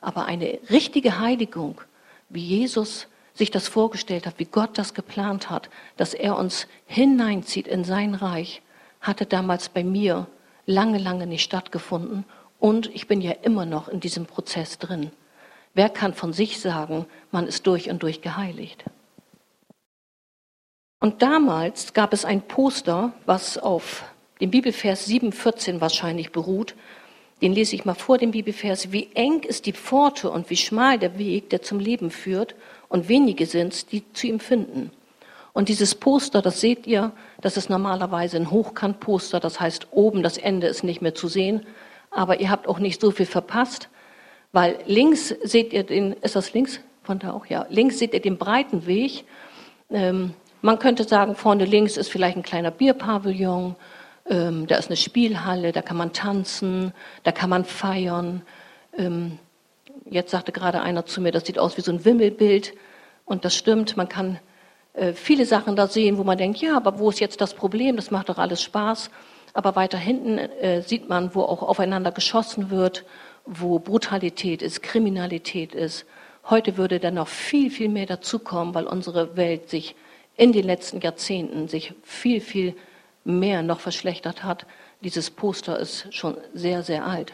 Aber 0.00 0.26
eine 0.26 0.58
richtige 0.70 1.18
Heiligung, 1.18 1.80
wie 2.28 2.44
Jesus 2.44 3.08
sich 3.32 3.50
das 3.50 3.68
vorgestellt 3.68 4.26
hat, 4.26 4.38
wie 4.38 4.44
Gott 4.44 4.78
das 4.78 4.94
geplant 4.94 5.50
hat, 5.50 5.68
dass 5.96 6.14
er 6.14 6.36
uns 6.36 6.68
hineinzieht 6.86 7.66
in 7.66 7.84
sein 7.84 8.14
Reich, 8.14 8.62
hatte 9.00 9.26
damals 9.26 9.68
bei 9.68 9.82
mir 9.82 10.26
lange, 10.66 10.98
lange 10.98 11.26
nicht 11.26 11.42
stattgefunden. 11.42 12.24
Und 12.64 12.86
ich 12.94 13.08
bin 13.08 13.20
ja 13.20 13.32
immer 13.42 13.66
noch 13.66 13.88
in 13.88 14.00
diesem 14.00 14.24
Prozess 14.24 14.78
drin. 14.78 15.10
Wer 15.74 15.90
kann 15.90 16.14
von 16.14 16.32
sich 16.32 16.62
sagen, 16.62 17.04
man 17.30 17.46
ist 17.46 17.66
durch 17.66 17.90
und 17.90 18.02
durch 18.02 18.22
geheiligt? 18.22 18.84
Und 20.98 21.20
damals 21.20 21.92
gab 21.92 22.14
es 22.14 22.24
ein 22.24 22.40
Poster, 22.40 23.12
was 23.26 23.58
auf 23.58 24.04
dem 24.40 24.50
Bibelvers 24.50 25.06
7,14 25.06 25.82
wahrscheinlich 25.82 26.32
beruht. 26.32 26.74
Den 27.42 27.52
lese 27.52 27.76
ich 27.76 27.84
mal 27.84 27.92
vor, 27.92 28.16
dem 28.16 28.30
Bibelvers. 28.30 28.92
Wie 28.92 29.10
eng 29.12 29.42
ist 29.42 29.66
die 29.66 29.74
Pforte 29.74 30.30
und 30.30 30.48
wie 30.48 30.56
schmal 30.56 30.98
der 30.98 31.18
Weg, 31.18 31.50
der 31.50 31.60
zum 31.60 31.78
Leben 31.78 32.10
führt, 32.10 32.54
und 32.88 33.10
wenige 33.10 33.44
sind 33.44 33.74
es, 33.74 33.84
die 33.84 34.10
zu 34.14 34.26
ihm 34.26 34.40
finden. 34.40 34.90
Und 35.52 35.68
dieses 35.68 35.94
Poster, 35.94 36.40
das 36.40 36.62
seht 36.62 36.86
ihr, 36.86 37.12
das 37.42 37.58
ist 37.58 37.68
normalerweise 37.68 38.38
ein 38.38 38.50
Hochkantposter, 38.50 39.38
das 39.38 39.60
heißt, 39.60 39.88
oben 39.90 40.22
das 40.22 40.38
Ende 40.38 40.66
ist 40.66 40.82
nicht 40.82 41.02
mehr 41.02 41.14
zu 41.14 41.28
sehen, 41.28 41.66
aber 42.14 42.40
ihr 42.40 42.50
habt 42.50 42.68
auch 42.68 42.78
nicht 42.78 43.00
so 43.00 43.10
viel 43.10 43.26
verpasst, 43.26 43.88
weil 44.52 44.78
links 44.86 45.28
seht 45.42 45.72
ihr 45.72 45.82
den, 45.82 46.12
ist 46.14 46.36
das 46.36 46.52
links? 46.52 46.80
Von 47.02 47.18
da 47.18 47.32
auch, 47.32 47.46
ja. 47.46 47.66
Links 47.68 47.98
seht 47.98 48.14
ihr 48.14 48.20
den 48.20 48.38
breiten 48.38 48.86
Weg. 48.86 49.24
Ähm, 49.90 50.32
man 50.62 50.78
könnte 50.78 51.04
sagen, 51.04 51.34
vorne 51.34 51.66
links 51.66 51.98
ist 51.98 52.10
vielleicht 52.10 52.36
ein 52.36 52.42
kleiner 52.42 52.70
Bierpavillon, 52.70 53.76
ähm, 54.26 54.66
da 54.66 54.76
ist 54.76 54.88
eine 54.88 54.96
Spielhalle, 54.96 55.72
da 55.72 55.82
kann 55.82 55.98
man 55.98 56.12
tanzen, 56.14 56.94
da 57.24 57.32
kann 57.32 57.50
man 57.50 57.64
feiern. 57.64 58.42
Ähm, 58.96 59.38
jetzt 60.08 60.30
sagte 60.30 60.52
gerade 60.52 60.80
einer 60.80 61.04
zu 61.04 61.20
mir, 61.20 61.32
das 61.32 61.44
sieht 61.44 61.58
aus 61.58 61.76
wie 61.76 61.82
so 61.82 61.92
ein 61.92 62.04
Wimmelbild. 62.04 62.72
Und 63.26 63.44
das 63.44 63.54
stimmt, 63.54 63.96
man 63.96 64.08
kann 64.08 64.38
äh, 64.94 65.12
viele 65.12 65.44
Sachen 65.44 65.76
da 65.76 65.88
sehen, 65.88 66.16
wo 66.16 66.24
man 66.24 66.38
denkt, 66.38 66.58
ja, 66.58 66.76
aber 66.76 66.98
wo 66.98 67.10
ist 67.10 67.20
jetzt 67.20 67.40
das 67.40 67.54
Problem? 67.54 67.96
Das 67.96 68.10
macht 68.10 68.28
doch 68.28 68.38
alles 68.38 68.62
Spaß. 68.62 69.10
Aber 69.54 69.76
weiter 69.76 69.98
hinten 69.98 70.36
äh, 70.38 70.82
sieht 70.82 71.08
man, 71.08 71.34
wo 71.34 71.42
auch 71.42 71.62
aufeinander 71.62 72.10
geschossen 72.12 72.70
wird, 72.70 73.04
wo 73.46 73.78
Brutalität 73.78 74.62
ist, 74.62 74.82
Kriminalität 74.82 75.74
ist. 75.74 76.04
Heute 76.50 76.76
würde 76.76 76.98
da 76.98 77.10
noch 77.10 77.28
viel, 77.28 77.70
viel 77.70 77.88
mehr 77.88 78.06
dazukommen, 78.06 78.74
weil 78.74 78.86
unsere 78.86 79.36
Welt 79.36 79.70
sich 79.70 79.94
in 80.36 80.52
den 80.52 80.64
letzten 80.64 81.00
Jahrzehnten 81.00 81.68
sich 81.68 81.94
viel, 82.02 82.40
viel 82.40 82.74
mehr 83.24 83.62
noch 83.62 83.80
verschlechtert 83.80 84.42
hat. 84.42 84.66
Dieses 85.02 85.30
Poster 85.30 85.78
ist 85.78 86.12
schon 86.12 86.36
sehr, 86.52 86.82
sehr 86.82 87.06
alt. 87.06 87.32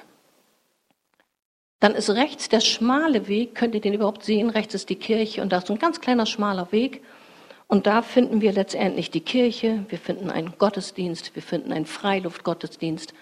Dann 1.80 1.94
ist 1.94 2.10
rechts 2.10 2.50
der 2.50 2.60
schmale 2.60 3.26
Weg, 3.26 3.54
könnt 3.54 3.74
ihr 3.74 3.80
den 3.80 3.94
überhaupt 3.94 4.24
sehen? 4.24 4.50
Rechts 4.50 4.74
ist 4.74 4.90
die 4.90 4.96
Kirche 4.96 5.40
und 5.40 5.50
da 5.50 5.58
ist 5.58 5.68
so 5.68 5.72
ein 5.72 5.78
ganz 5.78 6.00
kleiner 6.00 6.26
schmaler 6.26 6.70
Weg. 6.72 7.02
Und 7.70 7.86
da 7.86 8.02
finden 8.02 8.40
wir 8.40 8.50
letztendlich 8.50 9.12
die 9.12 9.20
Kirche, 9.20 9.84
wir 9.88 9.98
finden 9.98 10.28
einen 10.28 10.58
Gottesdienst, 10.58 11.36
wir 11.36 11.42
finden 11.42 11.72
einen 11.72 11.86
Freiluftgottesdienst, 11.86 13.14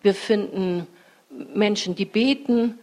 wir 0.00 0.14
finden 0.14 0.86
Menschen, 1.28 1.94
die 1.96 2.06
beten. 2.06 2.78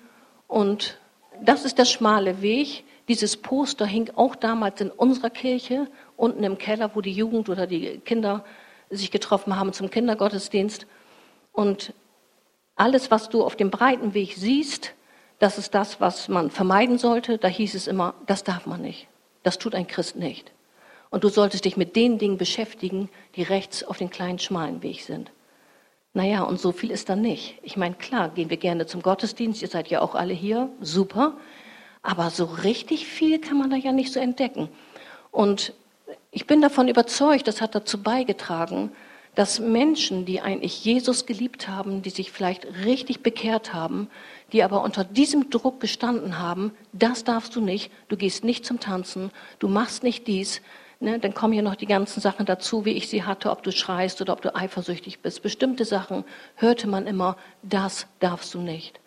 Und 0.45 0.99
das 1.41 1.65
ist 1.65 1.79
der 1.79 1.85
schmale 1.85 2.43
Weg. 2.43 2.83
Dieses 3.07 3.35
Poster 3.35 3.87
hing 3.87 4.11
auch 4.15 4.35
damals 4.35 4.79
in 4.79 4.91
unserer 4.91 5.31
Kirche, 5.31 5.87
unten 6.17 6.43
im 6.43 6.59
Keller, 6.59 6.91
wo 6.93 7.01
die 7.01 7.13
Jugend 7.13 7.49
oder 7.49 7.65
die 7.65 7.97
Kinder 8.05 8.45
sich 8.91 9.09
getroffen 9.09 9.57
haben 9.57 9.73
zum 9.73 9.89
Kindergottesdienst. 9.89 10.85
Und 11.51 11.95
alles, 12.75 13.09
was 13.09 13.29
du 13.29 13.43
auf 13.43 13.55
dem 13.55 13.71
breiten 13.71 14.13
Weg 14.13 14.35
siehst, 14.35 14.93
das 15.39 15.57
ist 15.57 15.73
das, 15.73 15.99
was 15.99 16.27
man 16.27 16.51
vermeiden 16.51 16.99
sollte. 16.99 17.39
Da 17.39 17.47
hieß 17.47 17.73
es 17.73 17.87
immer, 17.87 18.13
das 18.27 18.43
darf 18.43 18.67
man 18.67 18.83
nicht. 18.83 19.07
Das 19.41 19.57
tut 19.57 19.73
ein 19.73 19.87
Christ 19.87 20.15
nicht. 20.15 20.53
Und 21.09 21.23
du 21.23 21.29
solltest 21.29 21.65
dich 21.65 21.77
mit 21.77 21.95
den 21.95 22.17
Dingen 22.17 22.37
beschäftigen, 22.37 23.09
die 23.35 23.43
rechts 23.43 23.83
auf 23.83 23.97
den 23.97 24.09
kleinen, 24.09 24.39
schmalen 24.39 24.83
Weg 24.83 25.01
sind. 25.01 25.31
Naja, 26.13 26.43
und 26.43 26.59
so 26.59 26.71
viel 26.71 26.91
ist 26.91 27.09
dann 27.09 27.21
nicht. 27.21 27.59
Ich 27.61 27.77
meine, 27.77 27.95
klar, 27.95 28.29
gehen 28.29 28.49
wir 28.49 28.57
gerne 28.57 28.87
zum 28.87 29.01
Gottesdienst, 29.01 29.61
ihr 29.61 29.67
seid 29.67 29.87
ja 29.89 30.01
auch 30.01 30.15
alle 30.15 30.33
hier, 30.33 30.69
super. 30.81 31.37
Aber 32.01 32.29
so 32.29 32.45
richtig 32.45 33.05
viel 33.05 33.39
kann 33.39 33.57
man 33.57 33.69
da 33.69 33.75
ja 33.75 33.91
nicht 33.91 34.11
so 34.11 34.19
entdecken. 34.19 34.69
Und 35.31 35.73
ich 36.31 36.47
bin 36.47 36.61
davon 36.61 36.87
überzeugt, 36.87 37.47
das 37.47 37.61
hat 37.61 37.75
dazu 37.75 38.01
beigetragen, 38.01 38.91
dass 39.35 39.59
Menschen, 39.59 40.25
die 40.25 40.41
eigentlich 40.41 40.83
Jesus 40.83 41.27
geliebt 41.27 41.67
haben, 41.67 42.01
die 42.01 42.09
sich 42.09 42.31
vielleicht 42.31 42.65
richtig 42.85 43.21
bekehrt 43.21 43.71
haben, 43.71 44.09
die 44.51 44.63
aber 44.63 44.81
unter 44.81 45.03
diesem 45.03 45.51
Druck 45.51 45.79
gestanden 45.79 46.39
haben, 46.39 46.71
das 46.91 47.23
darfst 47.23 47.55
du 47.55 47.61
nicht, 47.61 47.91
du 48.07 48.17
gehst 48.17 48.43
nicht 48.43 48.65
zum 48.65 48.79
Tanzen, 48.79 49.29
du 49.59 49.67
machst 49.67 50.01
nicht 50.01 50.25
dies, 50.25 50.61
Ne, 50.99 51.19
dann 51.19 51.35
kommen 51.35 51.53
ja 51.53 51.61
noch 51.61 51.75
die 51.75 51.85
ganzen 51.85 52.21
Sachen 52.21 52.47
dazu, 52.47 52.83
wie 52.83 52.93
ich 52.93 53.07
sie 53.07 53.23
hatte, 53.23 53.51
ob 53.51 53.61
du 53.61 53.71
schreist 53.71 54.19
oder 54.19 54.33
ob 54.33 54.41
du 54.41 54.55
eifersüchtig 54.55 55.19
bist. 55.19 55.43
Bestimmte 55.43 55.85
Sachen 55.85 56.23
hörte 56.55 56.87
man 56.87 57.05
immer, 57.05 57.37
das 57.61 58.07
darfst 58.19 58.55
du 58.55 58.61
nicht. 58.61 58.99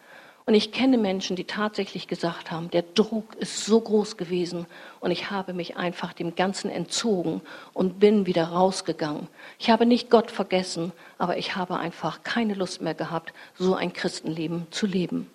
Und 0.46 0.54
ich 0.54 0.72
kenne 0.72 0.98
Menschen, 0.98 1.36
die 1.36 1.44
tatsächlich 1.44 2.06
gesagt 2.08 2.50
haben, 2.50 2.70
der 2.70 2.82
Druck 2.82 3.34
ist 3.36 3.64
so 3.64 3.80
groß 3.80 4.16
gewesen 4.16 4.66
und 5.00 5.10
ich 5.10 5.30
habe 5.30 5.52
mich 5.52 5.76
einfach 5.76 6.12
dem 6.12 6.34
Ganzen 6.34 6.70
entzogen 6.70 7.40
und 7.72 8.00
bin 8.00 8.26
wieder 8.26 8.44
rausgegangen. 8.48 9.28
Ich 9.58 9.70
habe 9.70 9.84
nicht 9.84 10.10
Gott 10.10 10.30
vergessen, 10.30 10.92
aber 11.18 11.38
ich 11.38 11.56
habe 11.56 11.76
einfach 11.76 12.22
keine 12.22 12.54
Lust 12.54 12.80
mehr 12.82 12.94
gehabt, 12.94 13.32
so 13.58 13.74
ein 13.74 13.92
Christenleben 13.92 14.66
zu 14.70 14.86
leben. 14.86 15.30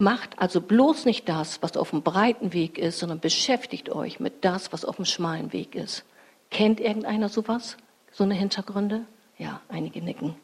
Macht 0.00 0.38
also 0.38 0.60
bloß 0.60 1.06
nicht 1.06 1.28
das, 1.28 1.60
was 1.60 1.76
auf 1.76 1.90
dem 1.90 2.02
breiten 2.02 2.52
Weg 2.52 2.78
ist, 2.78 3.00
sondern 3.00 3.18
beschäftigt 3.18 3.90
euch 3.90 4.20
mit 4.20 4.44
das, 4.44 4.72
was 4.72 4.84
auf 4.84 4.96
dem 4.96 5.04
schmalen 5.04 5.52
Weg 5.52 5.74
ist. 5.74 6.04
Kennt 6.50 6.78
irgendeiner 6.78 7.28
sowas? 7.28 7.76
So 8.12 8.22
eine 8.22 8.34
Hintergründe? 8.34 9.04
Ja, 9.38 9.60
einige 9.68 10.00
nicken. 10.00 10.36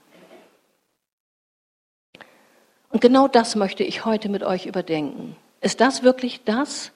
Und 2.91 3.01
genau 3.01 3.29
das 3.29 3.55
möchte 3.55 3.85
ich 3.85 4.05
heute 4.05 4.29
mit 4.29 4.43
euch 4.43 4.67
überdenken. 4.67 5.37
Ist 5.61 5.81
das 5.81 6.03
wirklich 6.03 6.43
das, 6.45 6.91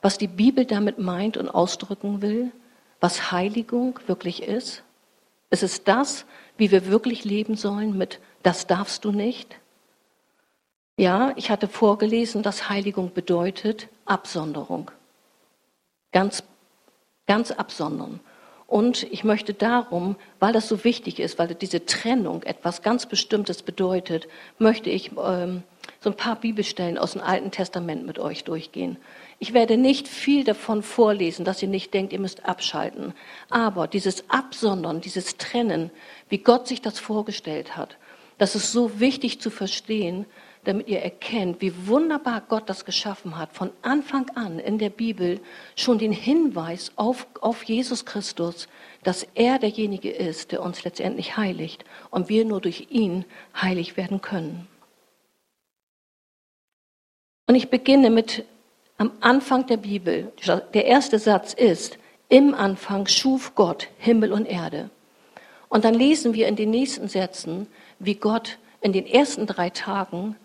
was 0.00 0.16
die 0.16 0.28
Bibel 0.28 0.64
damit 0.64 0.98
meint 0.98 1.36
und 1.36 1.48
ausdrücken 1.48 2.22
will? 2.22 2.52
Was 3.00 3.32
Heiligung 3.32 4.00
wirklich 4.06 4.42
ist? 4.42 4.82
Ist 5.50 5.62
es 5.62 5.84
das, 5.84 6.24
wie 6.56 6.70
wir 6.70 6.86
wirklich 6.86 7.24
leben 7.24 7.54
sollen 7.54 7.96
mit 7.96 8.18
das 8.42 8.66
darfst 8.66 9.04
du 9.04 9.12
nicht? 9.12 9.58
Ja, 10.98 11.32
ich 11.36 11.48
hatte 11.48 11.68
vorgelesen, 11.68 12.42
dass 12.42 12.68
Heiligung 12.68 13.12
bedeutet 13.14 13.86
Absonderung. 14.04 14.90
Ganz, 16.10 16.42
ganz 17.28 17.52
absondern. 17.52 18.18
Und 18.66 19.04
ich 19.04 19.22
möchte 19.22 19.54
darum, 19.54 20.16
weil 20.40 20.52
das 20.52 20.66
so 20.66 20.82
wichtig 20.82 21.20
ist, 21.20 21.38
weil 21.38 21.54
diese 21.54 21.86
Trennung 21.86 22.42
etwas 22.42 22.82
ganz 22.82 23.06
Bestimmtes 23.06 23.62
bedeutet, 23.62 24.26
möchte 24.58 24.90
ich 24.90 25.12
ähm, 25.16 25.62
so 26.00 26.10
ein 26.10 26.16
paar 26.16 26.34
Bibelstellen 26.34 26.98
aus 26.98 27.12
dem 27.12 27.22
Alten 27.22 27.52
Testament 27.52 28.04
mit 28.04 28.18
euch 28.18 28.42
durchgehen. 28.42 28.96
Ich 29.38 29.54
werde 29.54 29.76
nicht 29.76 30.08
viel 30.08 30.42
davon 30.42 30.82
vorlesen, 30.82 31.44
dass 31.44 31.62
ihr 31.62 31.68
nicht 31.68 31.94
denkt, 31.94 32.12
ihr 32.12 32.18
müsst 32.18 32.44
abschalten. 32.44 33.14
Aber 33.50 33.86
dieses 33.86 34.28
Absondern, 34.30 35.00
dieses 35.00 35.36
Trennen, 35.36 35.92
wie 36.28 36.38
Gott 36.38 36.66
sich 36.66 36.82
das 36.82 36.98
vorgestellt 36.98 37.76
hat, 37.76 37.96
das 38.36 38.56
ist 38.56 38.72
so 38.72 38.98
wichtig 38.98 39.40
zu 39.40 39.50
verstehen, 39.50 40.26
damit 40.68 40.86
ihr 40.88 41.00
erkennt, 41.00 41.62
wie 41.62 41.86
wunderbar 41.86 42.42
Gott 42.46 42.68
das 42.68 42.84
geschaffen 42.84 43.38
hat. 43.38 43.54
Von 43.54 43.70
Anfang 43.80 44.28
an 44.34 44.58
in 44.58 44.76
der 44.76 44.90
Bibel 44.90 45.40
schon 45.76 45.98
den 45.98 46.12
Hinweis 46.12 46.92
auf, 46.96 47.26
auf 47.40 47.62
Jesus 47.64 48.04
Christus, 48.04 48.68
dass 49.02 49.26
er 49.34 49.58
derjenige 49.58 50.10
ist, 50.10 50.52
der 50.52 50.62
uns 50.62 50.84
letztendlich 50.84 51.38
heiligt 51.38 51.86
und 52.10 52.28
wir 52.28 52.44
nur 52.44 52.60
durch 52.60 52.88
ihn 52.90 53.24
heilig 53.56 53.96
werden 53.96 54.20
können. 54.20 54.68
Und 57.46 57.54
ich 57.54 57.70
beginne 57.70 58.10
mit 58.10 58.44
am 58.98 59.12
Anfang 59.20 59.66
der 59.66 59.78
Bibel. 59.78 60.30
Der 60.74 60.84
erste 60.84 61.18
Satz 61.18 61.54
ist, 61.54 61.98
im 62.28 62.52
Anfang 62.52 63.06
schuf 63.06 63.54
Gott 63.54 63.88
Himmel 63.96 64.32
und 64.32 64.44
Erde. 64.44 64.90
Und 65.70 65.86
dann 65.86 65.94
lesen 65.94 66.34
wir 66.34 66.46
in 66.46 66.56
den 66.56 66.68
nächsten 66.68 67.08
Sätzen, 67.08 67.68
wie 67.98 68.16
Gott 68.16 68.58
in 68.82 68.92
den 68.92 69.06
ersten 69.06 69.46
drei 69.46 69.70
Tagen 69.70 70.36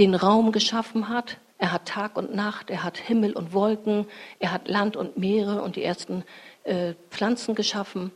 den 0.00 0.14
Raum 0.14 0.50
geschaffen 0.50 1.10
hat. 1.10 1.36
Er 1.58 1.72
hat 1.72 1.84
Tag 1.84 2.16
und 2.16 2.34
Nacht, 2.34 2.70
er 2.70 2.82
hat 2.82 2.96
Himmel 2.96 3.34
und 3.34 3.52
Wolken, 3.52 4.06
er 4.38 4.50
hat 4.50 4.66
Land 4.66 4.96
und 4.96 5.18
Meere 5.18 5.60
und 5.60 5.76
die 5.76 5.84
ersten 5.84 6.24
äh, 6.64 6.94
Pflanzen 7.10 7.54
geschaffen. 7.54 8.10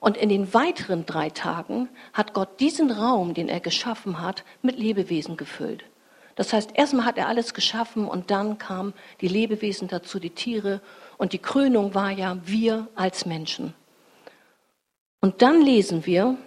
Und 0.00 0.16
in 0.16 0.30
den 0.30 0.54
weiteren 0.54 1.04
drei 1.04 1.28
Tagen 1.28 1.90
hat 2.14 2.32
Gott 2.32 2.58
diesen 2.58 2.90
Raum, 2.90 3.34
den 3.34 3.50
er 3.50 3.60
geschaffen 3.60 4.22
hat, 4.22 4.44
mit 4.62 4.78
Lebewesen 4.78 5.36
gefüllt. 5.36 5.84
Das 6.36 6.54
heißt, 6.54 6.70
erstmal 6.72 7.04
hat 7.04 7.18
er 7.18 7.28
alles 7.28 7.52
geschaffen 7.52 8.08
und 8.08 8.30
dann 8.30 8.56
kamen 8.56 8.94
die 9.20 9.28
Lebewesen 9.28 9.88
dazu, 9.88 10.18
die 10.18 10.30
Tiere. 10.30 10.80
Und 11.18 11.34
die 11.34 11.38
Krönung 11.38 11.94
war 11.94 12.10
ja 12.10 12.38
wir 12.44 12.88
als 12.94 13.26
Menschen. 13.26 13.74
Und 15.20 15.42
dann 15.42 15.60
lesen 15.60 16.06
wir 16.06 16.38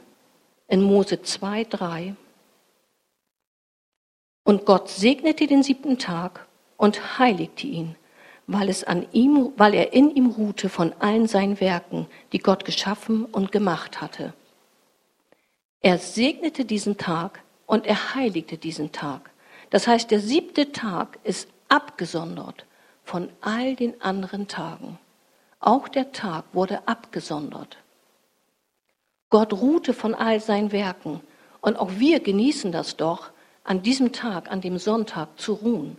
in 0.68 0.82
Mose 0.82 1.22
2, 1.22 1.66
3, 1.66 2.16
und 4.50 4.66
Gott 4.66 4.90
segnete 4.90 5.46
den 5.46 5.62
siebten 5.62 6.00
Tag 6.00 6.48
und 6.76 7.20
heiligte 7.20 7.68
ihn, 7.68 7.96
weil, 8.48 8.68
es 8.68 8.84
an 8.84 9.06
ihm, 9.12 9.54
weil 9.58 9.76
er 9.76 9.94
in 9.94 10.10
ihm 10.10 10.32
ruhte 10.32 10.70
von 10.70 10.92
allen 10.98 11.28
seinen 11.28 11.60
Werken, 11.60 12.08
die 12.32 12.40
Gott 12.40 12.66
geschaffen 12.66 13.26
und 13.26 13.52
gemacht 13.52 14.02
hatte. 14.02 14.34
Er 15.82 16.00
segnete 16.00 16.66
diesen 16.66 16.98
Tag 16.98 17.44
und 17.68 17.86
er 17.86 18.16
heiligte 18.16 18.58
diesen 18.58 18.92
Tag. 18.92 19.30
Das 19.70 19.86
heißt, 19.86 20.10
der 20.10 20.20
siebte 20.20 20.72
Tag 20.72 21.20
ist 21.24 21.48
abgesondert 21.68 22.66
von 23.04 23.30
all 23.42 23.76
den 23.76 24.02
anderen 24.02 24.48
Tagen. 24.48 24.98
Auch 25.60 25.88
der 25.88 26.12
Tag 26.12 26.46
wurde 26.54 26.88
abgesondert. 26.88 27.78
Gott 29.30 29.54
ruhte 29.54 29.94
von 29.94 30.16
all 30.16 30.40
seinen 30.40 30.72
Werken 30.72 31.22
und 31.62 31.78
auch 31.78 31.92
wir 32.00 32.20
genießen 32.20 32.72
das 32.72 32.98
doch, 32.98 33.30
an 33.70 33.84
diesem 33.84 34.12
Tag, 34.14 34.52
an 34.52 34.62
dem 34.62 34.80
Sonntag 34.80 35.40
zu 35.40 35.54
ruhen. 35.54 35.98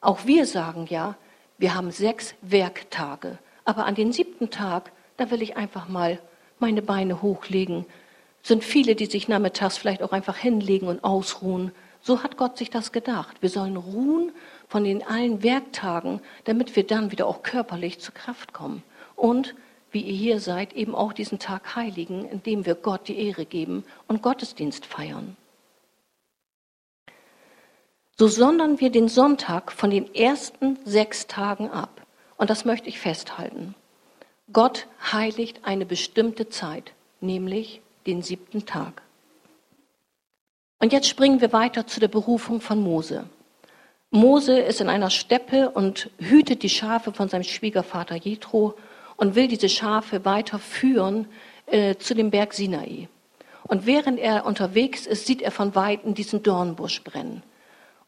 Auch 0.00 0.26
wir 0.26 0.46
sagen 0.46 0.86
ja, 0.88 1.16
wir 1.58 1.74
haben 1.74 1.90
sechs 1.90 2.36
Werktage, 2.42 3.38
aber 3.64 3.86
an 3.86 3.96
den 3.96 4.12
siebten 4.12 4.50
Tag, 4.50 4.92
da 5.16 5.32
will 5.32 5.42
ich 5.42 5.56
einfach 5.56 5.88
mal 5.88 6.20
meine 6.60 6.80
Beine 6.80 7.20
hochlegen. 7.20 7.86
Sind 8.44 8.62
viele, 8.62 8.94
die 8.94 9.06
sich 9.06 9.26
nachmittags 9.26 9.76
vielleicht 9.76 10.04
auch 10.04 10.12
einfach 10.12 10.36
hinlegen 10.36 10.86
und 10.86 11.02
ausruhen. 11.02 11.72
So 12.02 12.22
hat 12.22 12.36
Gott 12.36 12.56
sich 12.56 12.70
das 12.70 12.92
gedacht. 12.92 13.38
Wir 13.42 13.48
sollen 13.48 13.76
ruhen 13.76 14.30
von 14.68 14.84
den 14.84 15.04
allen 15.04 15.42
Werktagen, 15.42 16.20
damit 16.44 16.76
wir 16.76 16.86
dann 16.86 17.10
wieder 17.10 17.26
auch 17.26 17.42
körperlich 17.42 17.98
zur 17.98 18.14
Kraft 18.14 18.52
kommen. 18.52 18.84
Und 19.16 19.56
wie 19.90 20.02
ihr 20.02 20.14
hier 20.14 20.38
seid, 20.38 20.72
eben 20.72 20.94
auch 20.94 21.12
diesen 21.12 21.40
Tag 21.40 21.74
heiligen, 21.74 22.28
indem 22.28 22.64
wir 22.64 22.76
Gott 22.76 23.08
die 23.08 23.18
Ehre 23.18 23.44
geben 23.44 23.82
und 24.06 24.22
Gottesdienst 24.22 24.86
feiern 24.86 25.36
so 28.18 28.26
sondern 28.26 28.80
wir 28.80 28.90
den 28.90 29.08
Sonntag 29.08 29.70
von 29.70 29.90
den 29.90 30.12
ersten 30.12 30.76
sechs 30.84 31.28
Tagen 31.28 31.70
ab. 31.70 32.02
Und 32.36 32.50
das 32.50 32.64
möchte 32.64 32.88
ich 32.88 32.98
festhalten. 32.98 33.74
Gott 34.52 34.88
heiligt 35.12 35.60
eine 35.62 35.86
bestimmte 35.86 36.48
Zeit, 36.48 36.92
nämlich 37.20 37.80
den 38.06 38.22
siebten 38.22 38.66
Tag. 38.66 39.02
Und 40.80 40.92
jetzt 40.92 41.08
springen 41.08 41.40
wir 41.40 41.52
weiter 41.52 41.86
zu 41.86 42.00
der 42.00 42.08
Berufung 42.08 42.60
von 42.60 42.80
Mose. 42.80 43.24
Mose 44.10 44.58
ist 44.58 44.80
in 44.80 44.88
einer 44.88 45.10
Steppe 45.10 45.70
und 45.70 46.10
hütet 46.18 46.62
die 46.62 46.70
Schafe 46.70 47.12
von 47.12 47.28
seinem 47.28 47.44
Schwiegervater 47.44 48.16
Jethro 48.16 48.74
und 49.16 49.34
will 49.34 49.48
diese 49.48 49.68
Schafe 49.68 50.24
weiter 50.24 50.58
führen 50.58 51.26
äh, 51.66 51.96
zu 51.96 52.14
dem 52.14 52.30
Berg 52.30 52.54
Sinai. 52.54 53.08
Und 53.64 53.86
während 53.86 54.18
er 54.18 54.46
unterwegs 54.46 55.06
ist, 55.06 55.26
sieht 55.26 55.42
er 55.42 55.50
von 55.50 55.74
weitem 55.74 56.14
diesen 56.14 56.42
Dornbusch 56.42 57.04
brennen. 57.04 57.42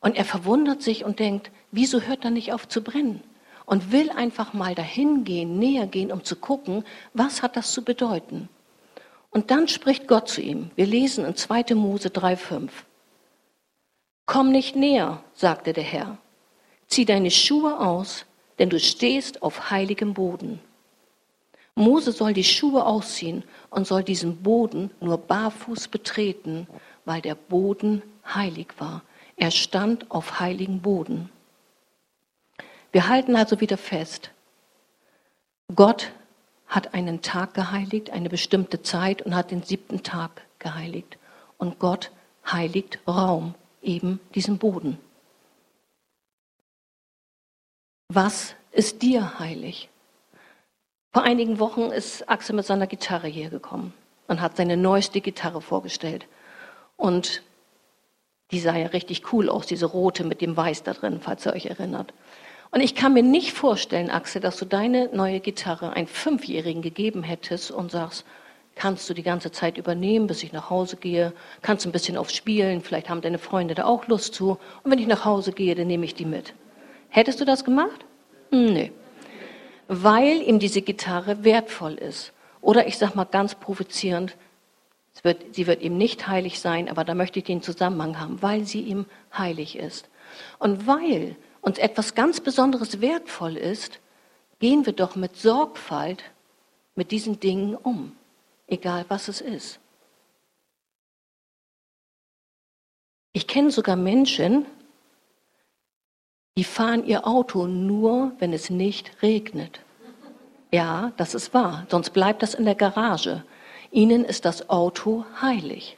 Und 0.00 0.16
er 0.16 0.24
verwundert 0.24 0.82
sich 0.82 1.04
und 1.04 1.18
denkt, 1.18 1.50
wieso 1.70 2.00
hört 2.00 2.24
er 2.24 2.30
nicht 2.30 2.52
auf 2.52 2.66
zu 2.66 2.82
brennen? 2.82 3.22
Und 3.66 3.92
will 3.92 4.10
einfach 4.10 4.52
mal 4.52 4.74
dahin 4.74 5.24
gehen, 5.24 5.58
näher 5.58 5.86
gehen, 5.86 6.10
um 6.10 6.24
zu 6.24 6.36
gucken, 6.36 6.84
was 7.14 7.42
hat 7.42 7.56
das 7.56 7.72
zu 7.72 7.84
bedeuten? 7.84 8.48
Und 9.30 9.50
dann 9.50 9.68
spricht 9.68 10.08
Gott 10.08 10.28
zu 10.28 10.40
ihm. 10.40 10.70
Wir 10.74 10.86
lesen 10.86 11.24
in 11.24 11.36
2. 11.36 11.74
Mose 11.74 12.08
3,5. 12.08 12.70
Komm 14.26 14.50
nicht 14.50 14.74
näher, 14.74 15.22
sagte 15.34 15.72
der 15.72 15.84
Herr. 15.84 16.18
Zieh 16.88 17.04
deine 17.04 17.30
Schuhe 17.30 17.78
aus, 17.78 18.26
denn 18.58 18.70
du 18.70 18.80
stehst 18.80 19.42
auf 19.42 19.70
heiligem 19.70 20.14
Boden. 20.14 20.60
Mose 21.76 22.12
soll 22.12 22.32
die 22.32 22.44
Schuhe 22.44 22.84
ausziehen 22.84 23.44
und 23.70 23.86
soll 23.86 24.02
diesen 24.02 24.42
Boden 24.42 24.90
nur 25.00 25.18
barfuß 25.18 25.88
betreten, 25.88 26.66
weil 27.04 27.22
der 27.22 27.34
Boden 27.36 28.02
heilig 28.26 28.68
war. 28.78 29.02
Er 29.40 29.50
stand 29.50 30.10
auf 30.10 30.38
heiligen 30.38 30.82
Boden. 30.82 31.30
Wir 32.92 33.08
halten 33.08 33.36
also 33.36 33.58
wieder 33.62 33.78
fest, 33.78 34.30
Gott 35.74 36.12
hat 36.66 36.92
einen 36.92 37.22
Tag 37.22 37.54
geheiligt, 37.54 38.10
eine 38.10 38.28
bestimmte 38.28 38.82
Zeit 38.82 39.22
und 39.22 39.34
hat 39.34 39.50
den 39.50 39.62
siebten 39.62 40.02
Tag 40.02 40.42
geheiligt. 40.58 41.16
Und 41.56 41.78
Gott 41.78 42.10
heiligt 42.46 42.98
Raum, 43.08 43.54
eben 43.80 44.20
diesen 44.34 44.58
Boden. 44.58 44.98
Was 48.08 48.54
ist 48.72 49.00
dir 49.00 49.38
heilig? 49.38 49.88
Vor 51.14 51.22
einigen 51.22 51.58
Wochen 51.60 51.92
ist 51.92 52.28
Axel 52.28 52.56
mit 52.56 52.66
seiner 52.66 52.86
Gitarre 52.86 53.28
hier 53.28 53.48
gekommen 53.48 53.94
und 54.28 54.42
hat 54.42 54.58
seine 54.58 54.76
neueste 54.76 55.22
Gitarre 55.22 55.62
vorgestellt. 55.62 56.26
Und 56.98 57.42
die 58.52 58.60
sah 58.60 58.76
ja 58.76 58.88
richtig 58.88 59.32
cool 59.32 59.48
aus, 59.48 59.66
diese 59.66 59.86
rote 59.86 60.24
mit 60.24 60.40
dem 60.40 60.56
Weiß 60.56 60.82
da 60.82 60.92
drin, 60.92 61.20
falls 61.20 61.46
ihr 61.46 61.52
euch 61.52 61.66
erinnert. 61.66 62.12
Und 62.72 62.80
ich 62.80 62.94
kann 62.94 63.12
mir 63.12 63.22
nicht 63.22 63.52
vorstellen, 63.52 64.10
Axel, 64.10 64.40
dass 64.40 64.56
du 64.56 64.64
deine 64.64 65.08
neue 65.12 65.40
Gitarre 65.40 65.92
einem 65.92 66.06
Fünfjährigen 66.06 66.82
gegeben 66.82 67.22
hättest 67.22 67.70
und 67.70 67.90
sagst, 67.90 68.24
kannst 68.76 69.10
du 69.10 69.14
die 69.14 69.24
ganze 69.24 69.50
Zeit 69.50 69.76
übernehmen, 69.76 70.26
bis 70.26 70.42
ich 70.42 70.52
nach 70.52 70.70
Hause 70.70 70.96
gehe, 70.96 71.32
kannst 71.62 71.84
ein 71.84 71.92
bisschen 71.92 72.16
aufs 72.16 72.34
Spielen, 72.34 72.80
vielleicht 72.80 73.08
haben 73.08 73.20
deine 73.20 73.38
Freunde 73.38 73.74
da 73.74 73.84
auch 73.84 74.06
Lust 74.06 74.34
zu. 74.34 74.58
Und 74.82 74.90
wenn 74.90 74.98
ich 74.98 75.06
nach 75.06 75.24
Hause 75.24 75.52
gehe, 75.52 75.74
dann 75.74 75.88
nehme 75.88 76.04
ich 76.04 76.14
die 76.14 76.24
mit. 76.24 76.54
Hättest 77.08 77.40
du 77.40 77.44
das 77.44 77.64
gemacht? 77.64 78.04
Hm, 78.52 78.72
nee. 78.72 78.92
Weil 79.88 80.40
ihm 80.42 80.60
diese 80.60 80.82
Gitarre 80.82 81.42
wertvoll 81.42 81.94
ist. 81.94 82.32
Oder 82.60 82.86
ich 82.86 82.98
sag 82.98 83.14
mal 83.14 83.24
ganz 83.24 83.56
provozierend, 83.56 84.36
wird, 85.24 85.54
sie 85.54 85.66
wird 85.66 85.82
ihm 85.82 85.96
nicht 85.96 86.26
heilig 86.26 86.60
sein, 86.60 86.88
aber 86.88 87.04
da 87.04 87.14
möchte 87.14 87.38
ich 87.38 87.44
den 87.44 87.62
Zusammenhang 87.62 88.18
haben, 88.18 88.42
weil 88.42 88.64
sie 88.64 88.80
ihm 88.80 89.06
heilig 89.36 89.76
ist. 89.76 90.08
Und 90.58 90.86
weil 90.86 91.36
uns 91.60 91.78
etwas 91.78 92.14
ganz 92.14 92.40
Besonderes 92.40 93.00
wertvoll 93.00 93.56
ist, 93.56 94.00
gehen 94.58 94.86
wir 94.86 94.92
doch 94.92 95.16
mit 95.16 95.36
Sorgfalt 95.36 96.24
mit 96.94 97.10
diesen 97.10 97.40
Dingen 97.40 97.74
um, 97.74 98.16
egal 98.66 99.04
was 99.08 99.28
es 99.28 99.40
ist. 99.40 99.80
Ich 103.32 103.46
kenne 103.46 103.70
sogar 103.70 103.96
Menschen, 103.96 104.66
die 106.56 106.64
fahren 106.64 107.04
ihr 107.06 107.26
Auto 107.26 107.66
nur, 107.66 108.32
wenn 108.38 108.52
es 108.52 108.70
nicht 108.70 109.22
regnet. 109.22 109.80
Ja, 110.72 111.12
das 111.16 111.34
ist 111.34 111.54
wahr, 111.54 111.86
sonst 111.88 112.10
bleibt 112.10 112.42
das 112.42 112.54
in 112.54 112.64
der 112.64 112.74
Garage. 112.74 113.44
Ihnen 113.90 114.24
ist 114.24 114.44
das 114.44 114.68
Auto 114.68 115.24
heilig. 115.40 115.96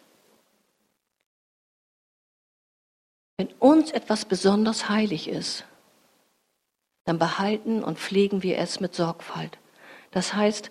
Wenn 3.37 3.48
uns 3.59 3.90
etwas 3.90 4.24
besonders 4.24 4.88
heilig 4.88 5.28
ist, 5.28 5.64
dann 7.05 7.18
behalten 7.18 7.83
und 7.83 7.98
pflegen 7.98 8.42
wir 8.42 8.59
es 8.59 8.81
mit 8.81 8.94
Sorgfalt. 8.94 9.59
Das 10.12 10.35
heißt, 10.35 10.70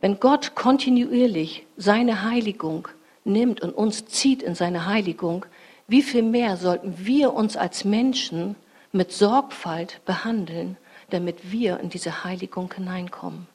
wenn 0.00 0.18
Gott 0.18 0.54
kontinuierlich 0.54 1.66
seine 1.76 2.22
Heiligung 2.22 2.88
nimmt 3.24 3.60
und 3.60 3.72
uns 3.72 4.06
zieht 4.06 4.42
in 4.42 4.54
seine 4.54 4.86
Heiligung, 4.86 5.46
wie 5.86 6.02
viel 6.02 6.22
mehr 6.22 6.56
sollten 6.56 7.06
wir 7.06 7.32
uns 7.32 7.56
als 7.56 7.84
Menschen 7.84 8.56
mit 8.92 9.12
Sorgfalt 9.12 10.00
behandeln, 10.04 10.76
damit 11.10 11.52
wir 11.52 11.80
in 11.80 11.90
diese 11.90 12.24
Heiligung 12.24 12.72
hineinkommen. 12.72 13.46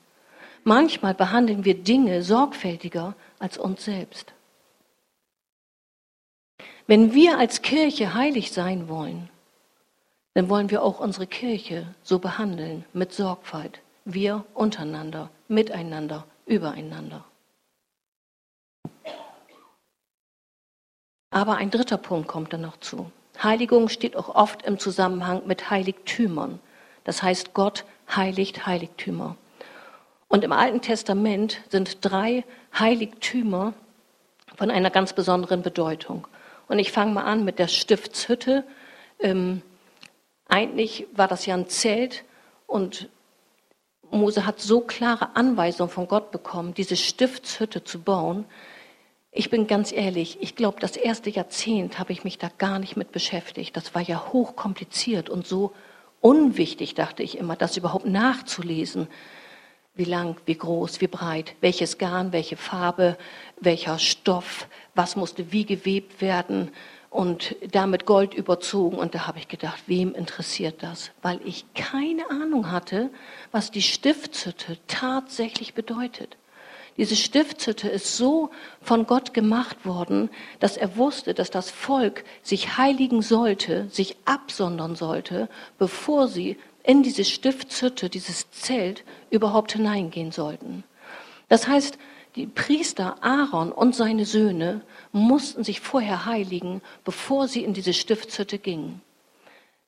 Manchmal 0.63 1.13
behandeln 1.13 1.65
wir 1.65 1.75
Dinge 1.75 2.23
sorgfältiger 2.23 3.15
als 3.39 3.57
uns 3.57 3.85
selbst. 3.85 4.33
Wenn 6.87 7.13
wir 7.13 7.37
als 7.37 7.61
Kirche 7.61 8.13
heilig 8.13 8.51
sein 8.51 8.89
wollen, 8.89 9.29
dann 10.33 10.49
wollen 10.49 10.69
wir 10.69 10.83
auch 10.83 10.99
unsere 10.99 11.27
Kirche 11.27 11.93
so 12.03 12.19
behandeln 12.19 12.85
mit 12.93 13.13
Sorgfalt. 13.13 13.81
Wir 14.05 14.45
untereinander, 14.53 15.29
miteinander, 15.47 16.25
übereinander. 16.45 17.25
Aber 21.31 21.57
ein 21.57 21.69
dritter 21.69 21.97
Punkt 21.97 22.27
kommt 22.27 22.53
dann 22.53 22.61
noch 22.61 22.77
zu. 22.77 23.11
Heiligung 23.41 23.87
steht 23.89 24.15
auch 24.15 24.33
oft 24.33 24.63
im 24.63 24.79
Zusammenhang 24.79 25.45
mit 25.45 25.69
Heiligtümern. 25.69 26.59
Das 27.03 27.21
heißt, 27.21 27.53
Gott 27.53 27.85
heiligt 28.13 28.65
Heiligtümer. 28.65 29.37
Und 30.29 30.45
im 30.45 30.53
Alten 30.53 30.81
Testament 30.81 31.59
sind 31.69 31.97
drei 32.01 32.45
Heiligtümer 32.77 33.73
von 34.55 34.71
einer 34.71 34.89
ganz 34.89 35.11
besonderen 35.11 35.61
Bedeutung. 35.61 36.27
Und 36.69 36.79
ich 36.79 36.93
fange 36.93 37.13
mal 37.13 37.23
an 37.23 37.43
mit 37.43 37.59
der 37.59 37.67
Stiftshütte. 37.67 38.63
Ähm, 39.19 39.61
eigentlich 40.47 41.07
war 41.13 41.27
das 41.27 41.45
ja 41.45 41.55
ein 41.55 41.67
Zelt 41.67 42.23
und 42.67 43.09
Mose 44.11 44.45
hat 44.45 44.61
so 44.61 44.79
klare 44.79 45.35
Anweisungen 45.35 45.91
von 45.91 46.07
Gott 46.07 46.31
bekommen, 46.31 46.73
diese 46.73 46.95
Stiftshütte 46.95 47.83
zu 47.83 47.99
bauen, 47.99 48.45
ich 49.31 49.49
bin 49.49 49.67
ganz 49.67 49.91
ehrlich, 49.91 50.39
ich 50.41 50.55
glaube, 50.55 50.79
das 50.79 50.97
erste 50.97 51.29
Jahrzehnt 51.29 51.99
habe 51.99 52.11
ich 52.11 52.23
mich 52.23 52.39
da 52.39 52.49
gar 52.57 52.79
nicht 52.79 52.97
mit 52.97 53.11
beschäftigt. 53.11 53.77
Das 53.77 53.93
war 53.93 54.01
ja 54.01 54.33
hochkompliziert 54.33 55.29
und 55.29 55.45
so 55.45 55.71
unwichtig, 56.19 56.95
dachte 56.95 57.21
ich 57.21 57.37
immer, 57.37 57.55
das 57.55 57.77
überhaupt 57.77 58.07
nachzulesen. 58.07 59.07
Wie 59.99 60.05
lang, 60.05 60.37
wie 60.45 60.55
groß, 60.55 61.01
wie 61.01 61.07
breit, 61.07 61.55
welches 61.59 61.97
Garn, 61.97 62.31
welche 62.31 62.55
Farbe, 62.55 63.17
welcher 63.59 63.99
Stoff, 63.99 64.69
was 64.95 65.17
musste 65.17 65.51
wie 65.51 65.65
gewebt 65.65 66.21
werden 66.21 66.71
und 67.09 67.57
damit 67.73 68.05
Gold 68.05 68.33
überzogen. 68.33 68.97
Und 68.97 69.13
da 69.13 69.27
habe 69.27 69.39
ich 69.39 69.49
gedacht, 69.49 69.83
wem 69.87 70.15
interessiert 70.15 70.83
das? 70.83 71.11
Weil 71.21 71.41
ich 71.43 71.65
keine 71.73 72.29
Ahnung 72.29 72.71
hatte, 72.71 73.09
was 73.51 73.71
die 73.71 73.81
Stiftshütte 73.81 74.77
tatsächlich 74.87 75.73
bedeutet. 75.73 76.37
Diese 76.95 77.17
Stiftshütte 77.17 77.89
ist 77.89 78.15
so 78.15 78.51
von 78.81 79.05
Gott 79.05 79.33
gemacht 79.33 79.85
worden, 79.85 80.29
dass 80.61 80.77
er 80.77 80.95
wusste, 80.95 81.33
dass 81.33 81.51
das 81.51 81.69
Volk 81.69 82.23
sich 82.41 82.77
heiligen 82.77 83.21
sollte, 83.21 83.89
sich 83.89 84.15
absondern 84.23 84.95
sollte, 84.95 85.49
bevor 85.77 86.29
sie 86.29 86.57
in 86.89 87.03
diese 87.03 87.23
Stiftshütte, 87.23 88.09
dieses 88.09 88.49
Zelt 88.49 89.03
überhaupt 89.29 89.73
hineingehen 89.73 90.31
sollten. 90.31 90.83
Das 91.47 91.67
heißt, 91.67 91.99
die 92.35 92.47
Priester 92.47 93.23
Aaron 93.23 93.71
und 93.71 93.93
seine 93.93 94.25
Söhne 94.25 94.81
mussten 95.11 95.63
sich 95.63 95.81
vorher 95.81 96.25
heiligen, 96.25 96.81
bevor 97.03 97.47
sie 97.47 97.63
in 97.63 97.73
diese 97.73 97.93
Stiftshütte 97.93 98.57
gingen. 98.57 99.03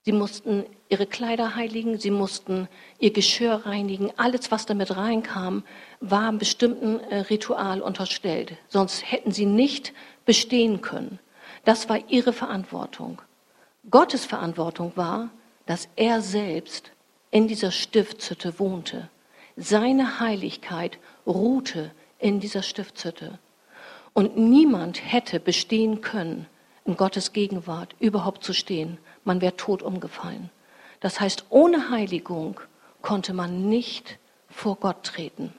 Sie 0.03 0.11
mussten 0.11 0.63
ihre 0.89 1.07
Kleider 1.07 1.55
heiligen, 1.55 1.97
sie 1.97 2.11
mussten 2.11 2.67
ihr 2.99 3.11
Geschirr 3.11 3.65
reinigen. 3.65 4.11
Alles, 4.17 4.51
was 4.51 4.67
damit 4.67 4.95
reinkam, 4.95 5.63
war 6.01 6.27
einem 6.27 6.37
bestimmten 6.37 6.99
äh, 6.99 7.21
Ritual 7.21 7.81
unterstellt. 7.81 8.57
Sonst 8.67 9.11
hätten 9.11 9.31
sie 9.31 9.47
nicht 9.47 9.91
bestehen 10.25 10.81
können. 10.81 11.17
Das 11.65 11.89
war 11.89 11.97
ihre 12.09 12.31
Verantwortung. 12.31 13.23
Gottes 13.89 14.25
Verantwortung 14.25 14.91
war, 14.95 15.31
dass 15.71 15.88
er 15.95 16.21
selbst 16.21 16.91
in 17.29 17.47
dieser 17.47 17.71
Stiftshütte 17.71 18.60
wohnte. 18.60 19.10
Seine 19.55 20.19
Heiligkeit 20.19 20.99
ruhte 21.25 21.91
in 22.19 22.41
dieser 22.41 22.62
Stiftshütte. 22.62 23.39
Und 24.12 24.36
niemand 24.36 25.01
hätte 25.13 25.39
bestehen 25.39 26.01
können, 26.01 26.45
in 26.84 26.97
Gottes 26.97 27.31
Gegenwart 27.31 27.95
überhaupt 28.01 28.43
zu 28.43 28.51
stehen 28.51 28.97
man 29.23 29.39
wäre 29.39 29.55
tot 29.55 29.81
umgefallen. 29.81 30.49
Das 30.99 31.21
heißt, 31.21 31.45
ohne 31.51 31.89
Heiligung 31.89 32.60
konnte 33.01 33.31
man 33.31 33.69
nicht 33.69 34.19
vor 34.49 34.75
Gott 34.75 35.03
treten. 35.03 35.53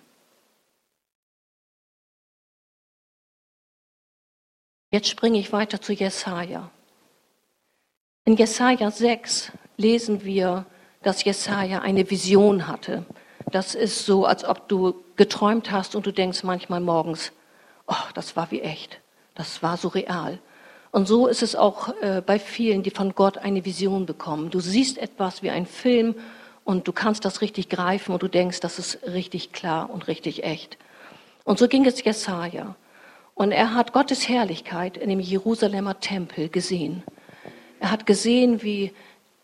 Jetzt 4.90 5.08
springe 5.08 5.38
ich 5.38 5.54
weiter 5.54 5.80
zu 5.80 5.94
Jesaja. 5.94 6.70
In 8.26 8.36
Jesaja 8.36 8.90
6 8.90 9.52
lesen 9.82 10.24
wir, 10.24 10.64
dass 11.02 11.24
Jesaja 11.24 11.80
eine 11.80 12.08
Vision 12.08 12.68
hatte. 12.68 13.04
Das 13.50 13.74
ist 13.74 14.06
so, 14.06 14.24
als 14.24 14.44
ob 14.44 14.68
du 14.68 15.02
geträumt 15.16 15.70
hast 15.70 15.94
und 15.94 16.06
du 16.06 16.12
denkst 16.12 16.44
manchmal 16.44 16.80
morgens, 16.80 17.32
oh, 17.86 18.06
das 18.14 18.36
war 18.36 18.50
wie 18.50 18.60
echt. 18.60 19.00
Das 19.34 19.62
war 19.62 19.76
so 19.76 19.88
real. 19.88 20.38
Und 20.92 21.08
so 21.08 21.26
ist 21.26 21.42
es 21.42 21.56
auch 21.56 21.88
äh, 22.02 22.22
bei 22.24 22.38
vielen, 22.38 22.82
die 22.82 22.90
von 22.90 23.14
Gott 23.14 23.38
eine 23.38 23.64
Vision 23.64 24.06
bekommen. 24.06 24.50
Du 24.50 24.60
siehst 24.60 24.98
etwas 24.98 25.42
wie 25.42 25.50
ein 25.50 25.66
Film 25.66 26.14
und 26.64 26.86
du 26.86 26.92
kannst 26.92 27.24
das 27.24 27.40
richtig 27.40 27.68
greifen 27.68 28.12
und 28.12 28.22
du 28.22 28.28
denkst, 28.28 28.60
das 28.60 28.78
ist 28.78 29.00
richtig 29.06 29.52
klar 29.52 29.90
und 29.90 30.06
richtig 30.06 30.44
echt. 30.44 30.78
Und 31.44 31.58
so 31.58 31.66
ging 31.66 31.84
es 31.86 32.04
Jesaja. 32.04 32.76
Und 33.34 33.52
er 33.52 33.74
hat 33.74 33.92
Gottes 33.92 34.28
Herrlichkeit 34.28 34.96
in 34.96 35.08
dem 35.08 35.18
Jerusalemer 35.18 35.98
Tempel 35.98 36.48
gesehen. 36.48 37.02
Er 37.80 37.90
hat 37.90 38.06
gesehen, 38.06 38.62
wie 38.62 38.92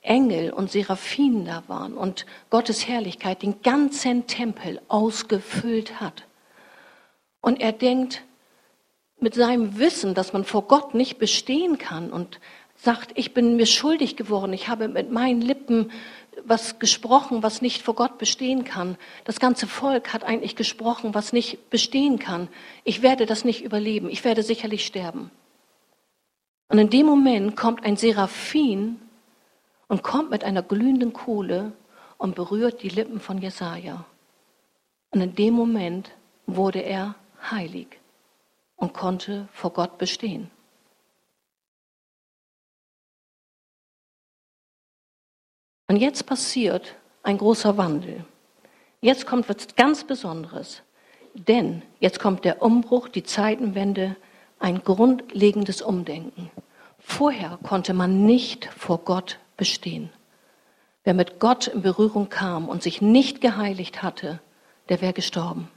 Engel 0.03 0.53
und 0.53 0.71
Seraphinen 0.71 1.45
da 1.45 1.63
waren 1.67 1.95
und 1.95 2.27
Gottes 2.51 2.87
Herrlichkeit 2.87 3.43
den 3.43 3.63
ganzen 3.63 4.27
Tempel 4.27 4.81
ausgefüllt 4.89 6.01
hat. 6.01 6.25
Und 7.41 7.61
er 7.61 7.73
denkt, 7.73 8.23
mit 9.21 9.35
seinem 9.35 9.79
Wissen, 9.79 10.15
dass 10.15 10.33
man 10.33 10.45
vor 10.45 10.63
Gott 10.63 10.95
nicht 10.95 11.19
bestehen 11.19 11.79
kann 11.79 12.11
und 12.13 12.41
sagt, 12.77 13.11
ich 13.17 13.35
bin 13.35 13.57
mir 13.57 13.67
schuldig 13.67 14.17
geworden, 14.17 14.53
ich 14.53 14.69
habe 14.69 14.89
mit 14.89 15.11
meinen 15.11 15.41
Lippen 15.41 15.91
was 16.45 16.79
gesprochen, 16.79 17.43
was 17.43 17.63
nicht 17.63 17.83
vor 17.83 17.95
Gott 17.95 18.19
bestehen 18.19 18.63
kann. 18.63 18.97
Das 19.25 19.41
ganze 19.41 19.67
Volk 19.67 20.13
hat 20.13 20.23
eigentlich 20.23 20.55
gesprochen, 20.55 21.15
was 21.15 21.33
nicht 21.33 21.69
bestehen 21.71 22.21
kann. 22.21 22.49
Ich 22.85 23.03
werde 23.03 23.27
das 23.27 23.45
nicht 23.45 23.65
überleben, 23.65 24.09
ich 24.09 24.25
werde 24.25 24.45
sicherlich 24.45 24.87
sterben. 24.87 25.33
Und 26.69 26.79
in 26.79 26.91
dem 26.91 27.07
Moment 27.07 27.57
kommt 27.57 27.85
ein 27.85 27.97
Seraphin 27.97 29.01
und 29.89 30.03
kommt 30.03 30.31
mit 30.31 30.45
einer 30.45 30.63
glühenden 30.63 31.13
Kohle 31.13 31.73
und 32.19 32.35
berührt 32.35 32.83
die 32.83 32.89
Lippen 32.89 33.21
von 33.21 33.39
Jesaja. 33.39 34.05
Und 35.11 35.21
in 35.21 35.35
dem 35.35 35.55
Moment 35.55 36.11
wurde 36.47 36.81
er 36.81 37.15
heilig 37.51 37.99
und 38.77 38.93
konnte 38.93 39.49
vor 39.53 39.73
Gott 39.73 39.99
bestehen. 39.99 40.51
Und 45.89 45.97
jetzt 45.97 46.27
passiert 46.27 46.95
ein 47.23 47.39
großer 47.39 47.77
Wandel. 47.79 48.25
Jetzt 49.01 49.27
kommt 49.27 49.49
was 49.49 49.75
ganz 49.75 50.05
Besonderes. 50.05 50.83
Denn 51.33 51.83
jetzt 52.01 52.21
kommt 52.21 52.45
der 52.45 52.63
Umbruch, 52.63 53.09
die 53.09 53.23
Zeitenwende, 53.23 54.17
ein 54.59 54.83
grundlegendes 54.83 55.83
Umdenken. 55.83 56.51
Vorher 56.99 57.59
konnte 57.63 57.95
man 57.95 58.27
nicht 58.27 58.67
vor 58.67 58.99
Gott 58.99 59.39
bestehen. 59.59 60.11
Wer 61.05 61.13
mit 61.13 61.39
Gott 61.39 61.67
in 61.67 61.83
Berührung 61.83 62.31
kam 62.31 62.69
und 62.69 62.83
sich 62.83 63.03
nicht 63.03 63.43
geheiligt 63.43 64.03
hatte, 64.03 64.41
der 64.89 65.03
wäre 65.03 65.13
gestorben. 65.13 65.71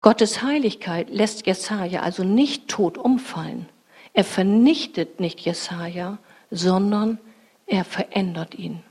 Gottes 0.00 0.42
Heiligkeit 0.42 1.10
lässt 1.10 1.46
Jesaja 1.46 2.00
also 2.00 2.24
nicht 2.24 2.68
tot 2.68 2.96
umfallen. 2.98 3.68
Er 4.14 4.24
vernichtet 4.24 5.20
nicht 5.20 5.40
Jesaja, 5.40 6.18
sondern 6.50 7.18
er 7.66 7.84
verändert 7.84 8.54
ihn. 8.54 8.82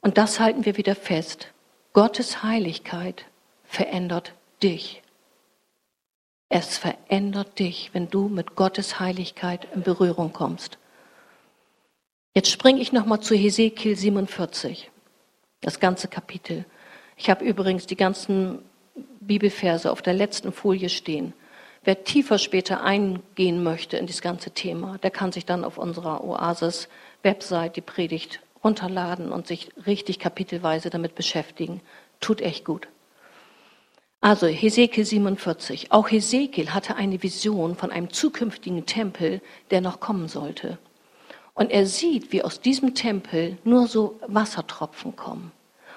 Und 0.00 0.18
das 0.18 0.38
halten 0.38 0.64
wir 0.64 0.76
wieder 0.76 0.94
fest. 0.94 1.52
Gottes 1.92 2.42
Heiligkeit 2.42 3.24
verändert 3.64 4.34
dich. 4.62 5.02
Es 6.48 6.78
verändert 6.78 7.58
dich, 7.58 7.90
wenn 7.92 8.08
du 8.08 8.28
mit 8.28 8.54
Gottes 8.54 9.00
Heiligkeit 9.00 9.66
in 9.74 9.82
Berührung 9.82 10.32
kommst. 10.32 10.78
Jetzt 12.34 12.50
springe 12.50 12.80
ich 12.80 12.92
nochmal 12.92 13.20
zu 13.20 13.34
Hesekiel 13.34 13.96
47. 13.96 14.90
Das 15.60 15.80
ganze 15.80 16.06
Kapitel. 16.06 16.64
Ich 17.16 17.30
habe 17.30 17.44
übrigens 17.44 17.86
die 17.86 17.96
ganzen 17.96 18.60
Bibelverse 19.20 19.90
auf 19.90 20.02
der 20.02 20.14
letzten 20.14 20.52
Folie 20.52 20.88
stehen. 20.88 21.32
Wer 21.82 22.04
tiefer 22.04 22.38
später 22.38 22.82
eingehen 22.82 23.62
möchte 23.62 23.96
in 23.96 24.06
das 24.06 24.20
ganze 24.20 24.50
Thema, 24.50 24.98
der 24.98 25.10
kann 25.10 25.32
sich 25.32 25.46
dann 25.46 25.64
auf 25.64 25.78
unserer 25.78 26.22
Oasis-Website 26.22 27.76
die 27.76 27.80
Predigt 27.80 28.40
runterladen 28.62 29.32
und 29.32 29.46
sich 29.46 29.70
richtig 29.86 30.18
kapitelweise 30.18 30.90
damit 30.90 31.14
beschäftigen. 31.14 31.80
Tut 32.20 32.40
echt 32.40 32.64
gut. 32.64 32.88
Also 34.26 34.48
Hesekiel 34.48 35.04
47. 35.04 35.92
Auch 35.92 36.10
Hesekiel 36.10 36.74
hatte 36.74 36.96
eine 36.96 37.22
Vision 37.22 37.76
von 37.76 37.92
einem 37.92 38.10
zukünftigen 38.10 38.84
Tempel, 38.84 39.40
der 39.70 39.80
noch 39.80 40.00
kommen 40.00 40.26
sollte. 40.26 40.78
Und 41.54 41.70
er 41.70 41.86
sieht, 41.86 42.32
wie 42.32 42.42
aus 42.42 42.60
diesem 42.60 42.96
Tempel 42.96 43.56
nur 43.62 43.86
so 43.86 44.18
Wassertropfen 44.26 45.14
kommen. 45.14 45.52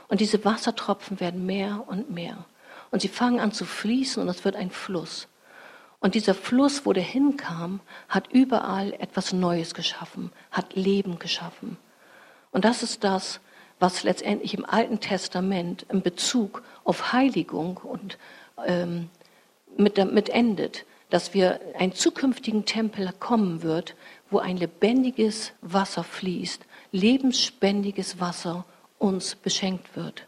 Und 0.10 0.22
diese 0.22 0.46
Wassertropfen 0.46 1.20
werden 1.20 1.48
mehr 1.48 1.84
und 1.88 2.12
mehr. 2.12 2.46
Und 2.92 3.02
sie 3.02 3.08
fangen 3.08 3.40
an 3.40 3.52
zu 3.52 3.66
fließen 3.66 4.22
und 4.22 4.30
es 4.30 4.46
wird 4.46 4.56
ein 4.56 4.70
Fluss. 4.70 5.28
Und 6.00 6.14
dieser 6.14 6.36
Fluss, 6.36 6.86
wo 6.86 6.94
der 6.94 7.02
hinkam, 7.02 7.80
hat 8.10 8.32
überall 8.32 8.94
etwas 9.00 9.34
Neues 9.34 9.74
geschaffen, 9.74 10.32
hat 10.52 10.76
Leben 10.76 11.18
geschaffen. 11.18 11.78
Und 12.52 12.64
das 12.64 12.84
ist 12.84 13.04
das, 13.04 13.40
was 13.80 14.04
letztendlich 14.04 14.54
im 14.54 14.66
Alten 14.66 15.00
Testament 15.00 15.86
in 15.90 16.02
Bezug 16.02 16.64
auf 16.84 17.14
Heiligung 17.14 17.78
und 17.78 18.18
ähm, 18.66 19.10
mit, 19.78 19.98
mit 20.12 20.30
endet, 20.30 20.86
dass 21.10 21.34
wir 21.34 21.60
einen 21.78 21.94
zukünftigen 21.94 22.66
Tempel 22.66 23.12
kommen 23.20 23.64
wird, 23.64 23.96
wo 24.30 24.40
ein 24.40 24.58
lebendiges 24.58 25.54
Wasser 25.62 26.04
fließt, 26.04 26.66
lebensspendiges 26.92 28.20
Wasser 28.20 28.66
uns 28.98 29.36
beschenkt 29.36 29.96
wird. 29.96 30.28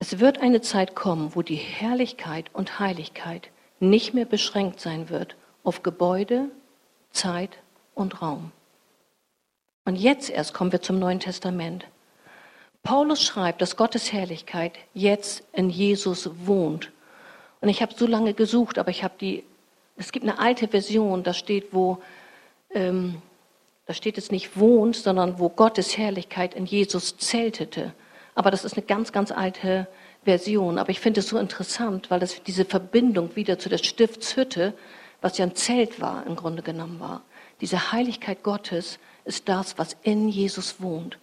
Es 0.00 0.20
wird 0.20 0.38
eine 0.38 0.60
Zeit 0.60 0.94
kommen, 0.94 1.34
wo 1.34 1.42
die 1.42 1.56
Herrlichkeit 1.56 2.54
und 2.54 2.78
Heiligkeit 2.78 3.50
nicht 3.80 4.14
mehr 4.14 4.26
beschränkt 4.26 4.80
sein 4.80 5.08
wird 5.08 5.36
auf 5.64 5.82
Gebäude, 5.82 6.50
Zeit 7.10 7.58
und 7.98 8.22
Raum. 8.22 8.52
Und 9.84 9.96
jetzt 9.96 10.30
erst 10.30 10.54
kommen 10.54 10.72
wir 10.72 10.82
zum 10.82 10.98
Neuen 10.98 11.20
Testament. 11.20 11.86
Paulus 12.82 13.22
schreibt, 13.22 13.60
dass 13.60 13.76
Gottes 13.76 14.12
Herrlichkeit 14.12 14.72
jetzt 14.94 15.42
in 15.52 15.70
Jesus 15.70 16.30
wohnt. 16.46 16.90
Und 17.60 17.68
ich 17.68 17.82
habe 17.82 17.94
so 17.96 18.06
lange 18.06 18.34
gesucht, 18.34 18.78
aber 18.78 18.90
ich 18.90 19.02
habe 19.02 19.14
die, 19.20 19.44
es 19.96 20.12
gibt 20.12 20.24
eine 20.24 20.38
alte 20.38 20.68
Version, 20.68 21.22
da 21.22 21.34
steht, 21.34 21.72
wo, 21.72 21.98
ähm, 22.72 23.20
da 23.86 23.94
steht 23.94 24.18
es 24.18 24.30
nicht 24.30 24.58
wohnt, 24.58 24.96
sondern 24.96 25.38
wo 25.38 25.48
Gottes 25.48 25.98
Herrlichkeit 25.98 26.54
in 26.54 26.66
Jesus 26.66 27.16
zeltete. 27.16 27.92
Aber 28.34 28.50
das 28.50 28.64
ist 28.64 28.74
eine 28.74 28.86
ganz, 28.86 29.12
ganz 29.12 29.32
alte 29.32 29.88
Version. 30.24 30.78
Aber 30.78 30.90
ich 30.90 31.00
finde 31.00 31.20
es 31.20 31.28
so 31.28 31.38
interessant, 31.38 32.10
weil 32.10 32.20
das 32.20 32.42
diese 32.42 32.64
Verbindung 32.64 33.34
wieder 33.34 33.58
zu 33.58 33.68
der 33.68 33.78
Stiftshütte, 33.78 34.74
was 35.20 35.38
ja 35.38 35.46
ein 35.46 35.56
Zelt 35.56 36.00
war, 36.00 36.26
im 36.26 36.36
Grunde 36.36 36.62
genommen 36.62 37.00
war. 37.00 37.22
Diese 37.60 37.92
Heiligkeit 37.92 38.42
Gottes 38.42 38.98
ist 39.24 39.48
das, 39.48 39.78
was 39.78 39.96
in 40.02 40.28
Jesus 40.28 40.80
wohnt. 40.80 41.18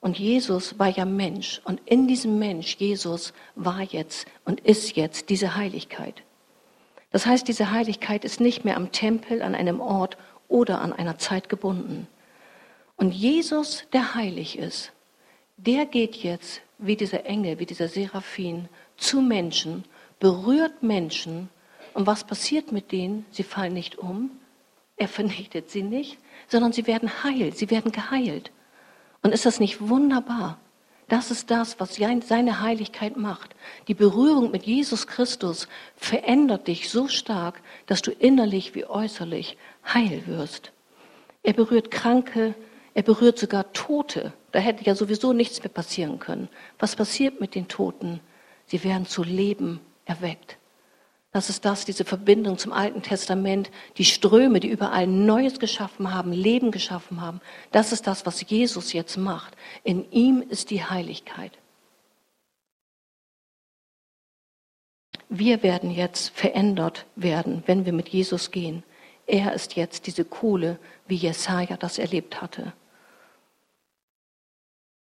Und 0.00 0.18
Jesus 0.18 0.78
war 0.78 0.88
ja 0.88 1.04
Mensch. 1.04 1.60
Und 1.64 1.80
in 1.86 2.06
diesem 2.06 2.38
Mensch, 2.38 2.76
Jesus, 2.76 3.32
war 3.54 3.80
jetzt 3.80 4.26
und 4.44 4.60
ist 4.60 4.96
jetzt 4.96 5.30
diese 5.30 5.56
Heiligkeit. 5.56 6.22
Das 7.10 7.26
heißt, 7.26 7.48
diese 7.48 7.70
Heiligkeit 7.70 8.24
ist 8.24 8.40
nicht 8.40 8.64
mehr 8.64 8.76
am 8.76 8.92
Tempel, 8.92 9.40
an 9.40 9.54
einem 9.54 9.80
Ort 9.80 10.18
oder 10.48 10.80
an 10.80 10.92
einer 10.92 11.16
Zeit 11.18 11.48
gebunden. 11.48 12.06
Und 12.96 13.12
Jesus, 13.12 13.84
der 13.92 14.14
heilig 14.14 14.58
ist, 14.58 14.92
der 15.56 15.86
geht 15.86 16.16
jetzt 16.16 16.60
wie 16.78 16.96
dieser 16.96 17.24
Engel, 17.24 17.58
wie 17.58 17.66
dieser 17.66 17.88
Seraphim 17.88 18.68
zu 18.96 19.20
Menschen, 19.20 19.84
berührt 20.20 20.82
Menschen. 20.82 21.48
Und 21.94 22.06
was 22.06 22.24
passiert 22.24 22.72
mit 22.72 22.92
denen? 22.92 23.24
Sie 23.30 23.42
fallen 23.42 23.74
nicht 23.74 23.98
um, 23.98 24.30
er 24.96 25.08
vernichtet 25.08 25.70
sie 25.70 25.82
nicht, 25.82 26.18
sondern 26.48 26.72
sie 26.72 26.86
werden 26.86 27.24
heil, 27.24 27.52
sie 27.54 27.70
werden 27.70 27.92
geheilt. 27.92 28.52
Und 29.22 29.32
ist 29.32 29.46
das 29.46 29.60
nicht 29.60 29.88
wunderbar? 29.88 30.58
Das 31.08 31.30
ist 31.30 31.50
das, 31.50 31.78
was 31.80 31.96
seine 31.96 32.60
Heiligkeit 32.60 33.16
macht. 33.16 33.54
Die 33.88 33.94
Berührung 33.94 34.50
mit 34.50 34.64
Jesus 34.64 35.06
Christus 35.06 35.68
verändert 35.96 36.66
dich 36.66 36.88
so 36.88 37.08
stark, 37.08 37.60
dass 37.86 38.00
du 38.00 38.10
innerlich 38.10 38.74
wie 38.74 38.86
äußerlich 38.86 39.58
heil 39.92 40.22
wirst. 40.26 40.72
Er 41.42 41.52
berührt 41.52 41.90
Kranke, 41.90 42.54
er 42.94 43.02
berührt 43.02 43.38
sogar 43.38 43.72
Tote. 43.72 44.32
Da 44.52 44.60
hätte 44.60 44.84
ja 44.84 44.94
sowieso 44.94 45.32
nichts 45.32 45.62
mehr 45.62 45.68
passieren 45.68 46.18
können. 46.20 46.48
Was 46.78 46.96
passiert 46.96 47.40
mit 47.40 47.54
den 47.54 47.68
Toten? 47.68 48.20
Sie 48.66 48.82
werden 48.82 49.04
zu 49.04 49.22
Leben 49.22 49.80
erweckt. 50.06 50.56
Das 51.34 51.50
ist 51.50 51.64
das, 51.64 51.84
diese 51.84 52.04
Verbindung 52.04 52.58
zum 52.58 52.72
Alten 52.72 53.02
Testament, 53.02 53.72
die 53.98 54.04
Ströme, 54.04 54.60
die 54.60 54.68
überall 54.68 55.08
Neues 55.08 55.58
geschaffen 55.58 56.14
haben, 56.14 56.30
Leben 56.30 56.70
geschaffen 56.70 57.20
haben. 57.20 57.40
Das 57.72 57.90
ist 57.90 58.06
das, 58.06 58.24
was 58.24 58.48
Jesus 58.48 58.92
jetzt 58.92 59.16
macht. 59.16 59.56
In 59.82 60.08
ihm 60.12 60.44
ist 60.48 60.70
die 60.70 60.84
Heiligkeit. 60.84 61.50
Wir 65.28 65.64
werden 65.64 65.90
jetzt 65.90 66.28
verändert 66.28 67.04
werden, 67.16 67.64
wenn 67.66 67.84
wir 67.84 67.92
mit 67.92 68.10
Jesus 68.10 68.52
gehen. 68.52 68.84
Er 69.26 69.54
ist 69.54 69.74
jetzt 69.74 70.06
diese 70.06 70.24
Kohle, 70.24 70.78
wie 71.08 71.16
Jesaja 71.16 71.76
das 71.76 71.98
erlebt 71.98 72.42
hatte. 72.42 72.72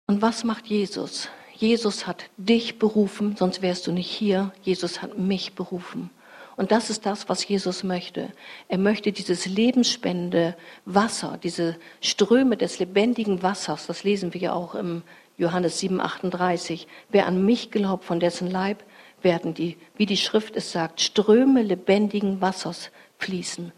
Und 0.08 0.22
was 0.22 0.44
macht 0.44 0.68
Jesus? 0.68 1.30
Jesus 1.56 2.06
hat 2.06 2.26
dich 2.36 2.80
berufen, 2.80 3.38
sonst 3.38 3.62
wärst 3.62 3.88
du 3.88 3.94
nicht 3.94 4.12
hier. 4.12 4.52
Jesus 4.62 5.02
hat 5.02 5.18
mich 5.18 5.56
berufen. 5.56 6.10
Und 6.58 6.72
das 6.72 6.90
ist 6.90 7.06
das, 7.06 7.30
was 7.30 7.48
Jesus 7.48 7.84
möchte. 7.84 8.34
Er 8.68 8.80
möchte 8.80 9.12
dieses 9.12 9.46
lebensspende 9.46 10.58
Wasser, 10.86 11.40
diese 11.42 11.78
Ströme 12.02 12.58
des 12.58 12.80
lebendigen 12.80 13.44
Wassers, 13.44 13.86
das 13.86 14.04
lesen 14.04 14.34
wir 14.34 14.42
ja 14.42 14.54
auch 14.54 14.74
im 14.74 15.04
Johannes 15.38 15.80
7, 15.80 16.02
38. 16.02 16.88
Wer 17.10 17.28
an 17.28 17.46
mich 17.46 17.70
glaubt, 17.70 18.04
von 18.06 18.20
dessen 18.20 18.50
Leib 18.50 18.84
werden 19.22 19.54
die, 19.54 19.78
wie 19.98 20.08
die 20.08 20.18
Schrift 20.18 20.56
es 20.56 20.72
sagt, 20.72 21.00
Ströme 21.00 21.62
lebendigen 21.62 22.42
Wassers 22.42 22.90
fließen. 23.20 23.72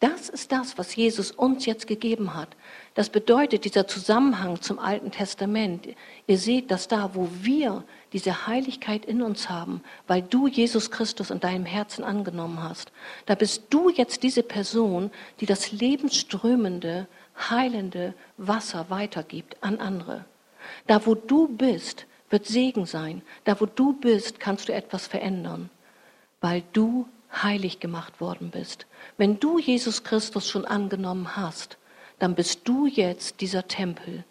Das 0.00 0.28
ist 0.28 0.52
das, 0.52 0.76
was 0.76 0.96
Jesus 0.96 1.30
uns 1.30 1.66
jetzt 1.66 1.86
gegeben 1.86 2.34
hat. 2.34 2.48
Das 2.94 3.10
bedeutet 3.10 3.64
dieser 3.64 3.86
Zusammenhang 3.86 4.60
zum 4.60 4.78
Alten 4.78 5.10
Testament. 5.10 5.88
Ihr 6.26 6.38
seht, 6.38 6.70
dass 6.70 6.88
da, 6.88 7.10
wo 7.14 7.28
wir 7.40 7.84
diese 8.14 8.46
Heiligkeit 8.46 9.04
in 9.04 9.20
uns 9.20 9.50
haben, 9.50 9.82
weil 10.06 10.22
du 10.22 10.46
Jesus 10.46 10.90
Christus 10.90 11.30
in 11.30 11.40
deinem 11.40 11.66
Herzen 11.66 12.04
angenommen 12.04 12.62
hast, 12.62 12.92
da 13.26 13.34
bist 13.34 13.64
du 13.70 13.90
jetzt 13.90 14.22
diese 14.22 14.44
Person, 14.44 15.10
die 15.40 15.46
das 15.46 15.72
lebensströmende, 15.72 17.08
heilende 17.50 18.14
Wasser 18.38 18.86
weitergibt 18.88 19.62
an 19.62 19.80
andere. 19.80 20.24
Da, 20.86 21.04
wo 21.04 21.16
du 21.16 21.48
bist, 21.48 22.06
wird 22.30 22.46
Segen 22.46 22.86
sein. 22.86 23.22
Da, 23.42 23.60
wo 23.60 23.66
du 23.66 23.92
bist, 23.92 24.40
kannst 24.40 24.68
du 24.68 24.72
etwas 24.72 25.08
verändern, 25.08 25.68
weil 26.40 26.62
du 26.72 27.08
heilig 27.42 27.80
gemacht 27.80 28.20
worden 28.20 28.50
bist. 28.50 28.86
Wenn 29.16 29.40
du 29.40 29.58
Jesus 29.58 30.04
Christus 30.04 30.48
schon 30.48 30.64
angenommen 30.64 31.36
hast, 31.36 31.78
dann 32.20 32.36
bist 32.36 32.60
du 32.68 32.86
jetzt 32.86 33.40
dieser 33.40 33.66
Tempel. 33.66 34.24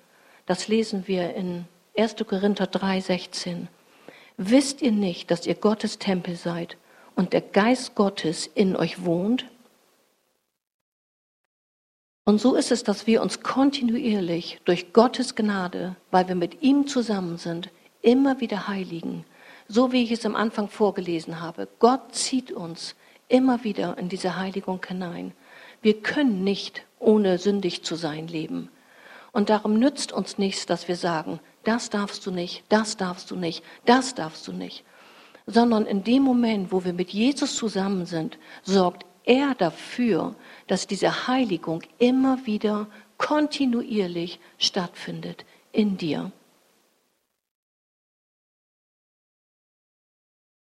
Das 0.45 0.69
lesen 0.69 1.03
wir 1.07 1.35
in 1.35 1.65
1. 1.95 2.15
Korinther 2.27 2.65
3, 2.65 3.01
16. 3.01 3.67
Wisst 4.37 4.81
ihr 4.81 4.91
nicht, 4.91 5.29
dass 5.29 5.45
ihr 5.45 5.53
Gottes 5.53 5.99
Tempel 5.99 6.35
seid 6.35 6.75
und 7.15 7.33
der 7.33 7.41
Geist 7.41 7.93
Gottes 7.93 8.47
in 8.47 8.75
euch 8.75 9.05
wohnt? 9.05 9.45
Und 12.25 12.41
so 12.41 12.55
ist 12.55 12.71
es, 12.71 12.83
dass 12.83 13.05
wir 13.05 13.21
uns 13.21 13.41
kontinuierlich 13.41 14.59
durch 14.65 14.91
Gottes 14.91 15.35
Gnade, 15.35 15.95
weil 16.09 16.27
wir 16.27 16.33
mit 16.33 16.63
ihm 16.63 16.87
zusammen 16.87 17.37
sind, 17.37 17.69
immer 18.01 18.41
wieder 18.41 18.67
heiligen, 18.67 19.23
so 19.67 19.91
wie 19.91 20.03
ich 20.03 20.11
es 20.11 20.25
am 20.25 20.35
Anfang 20.35 20.69
vorgelesen 20.69 21.41
habe. 21.41 21.67
Gott 21.77 22.15
zieht 22.15 22.51
uns 22.51 22.95
immer 23.27 23.63
wieder 23.63 23.99
in 23.99 24.09
diese 24.09 24.35
Heiligung 24.35 24.83
hinein. 24.83 25.33
Wir 25.83 26.01
können 26.01 26.43
nicht 26.43 26.87
ohne 26.97 27.37
sündig 27.37 27.83
zu 27.83 27.93
sein 27.93 28.27
leben. 28.27 28.69
Und 29.31 29.49
darum 29.49 29.77
nützt 29.77 30.11
uns 30.11 30.39
nichts, 30.39 30.65
dass 30.65 30.87
wir 30.87 30.95
sagen, 30.95 31.39
das 31.63 31.89
darfst 31.89 32.25
du 32.25 32.31
nicht, 32.31 32.63
das 32.69 32.97
darfst 32.97 33.31
du 33.31 33.35
nicht, 33.35 33.63
das 33.85 34.15
darfst 34.15 34.47
du 34.47 34.51
nicht. 34.51 34.83
Sondern 35.45 35.85
in 35.85 36.03
dem 36.03 36.23
Moment, 36.23 36.71
wo 36.71 36.83
wir 36.83 36.93
mit 36.93 37.09
Jesus 37.11 37.55
zusammen 37.55 38.05
sind, 38.05 38.37
sorgt 38.63 39.05
er 39.25 39.55
dafür, 39.55 40.35
dass 40.67 40.87
diese 40.87 41.27
Heiligung 41.27 41.83
immer 41.97 42.45
wieder 42.45 42.87
kontinuierlich 43.17 44.39
stattfindet 44.57 45.45
in 45.71 45.97
dir. 45.97 46.31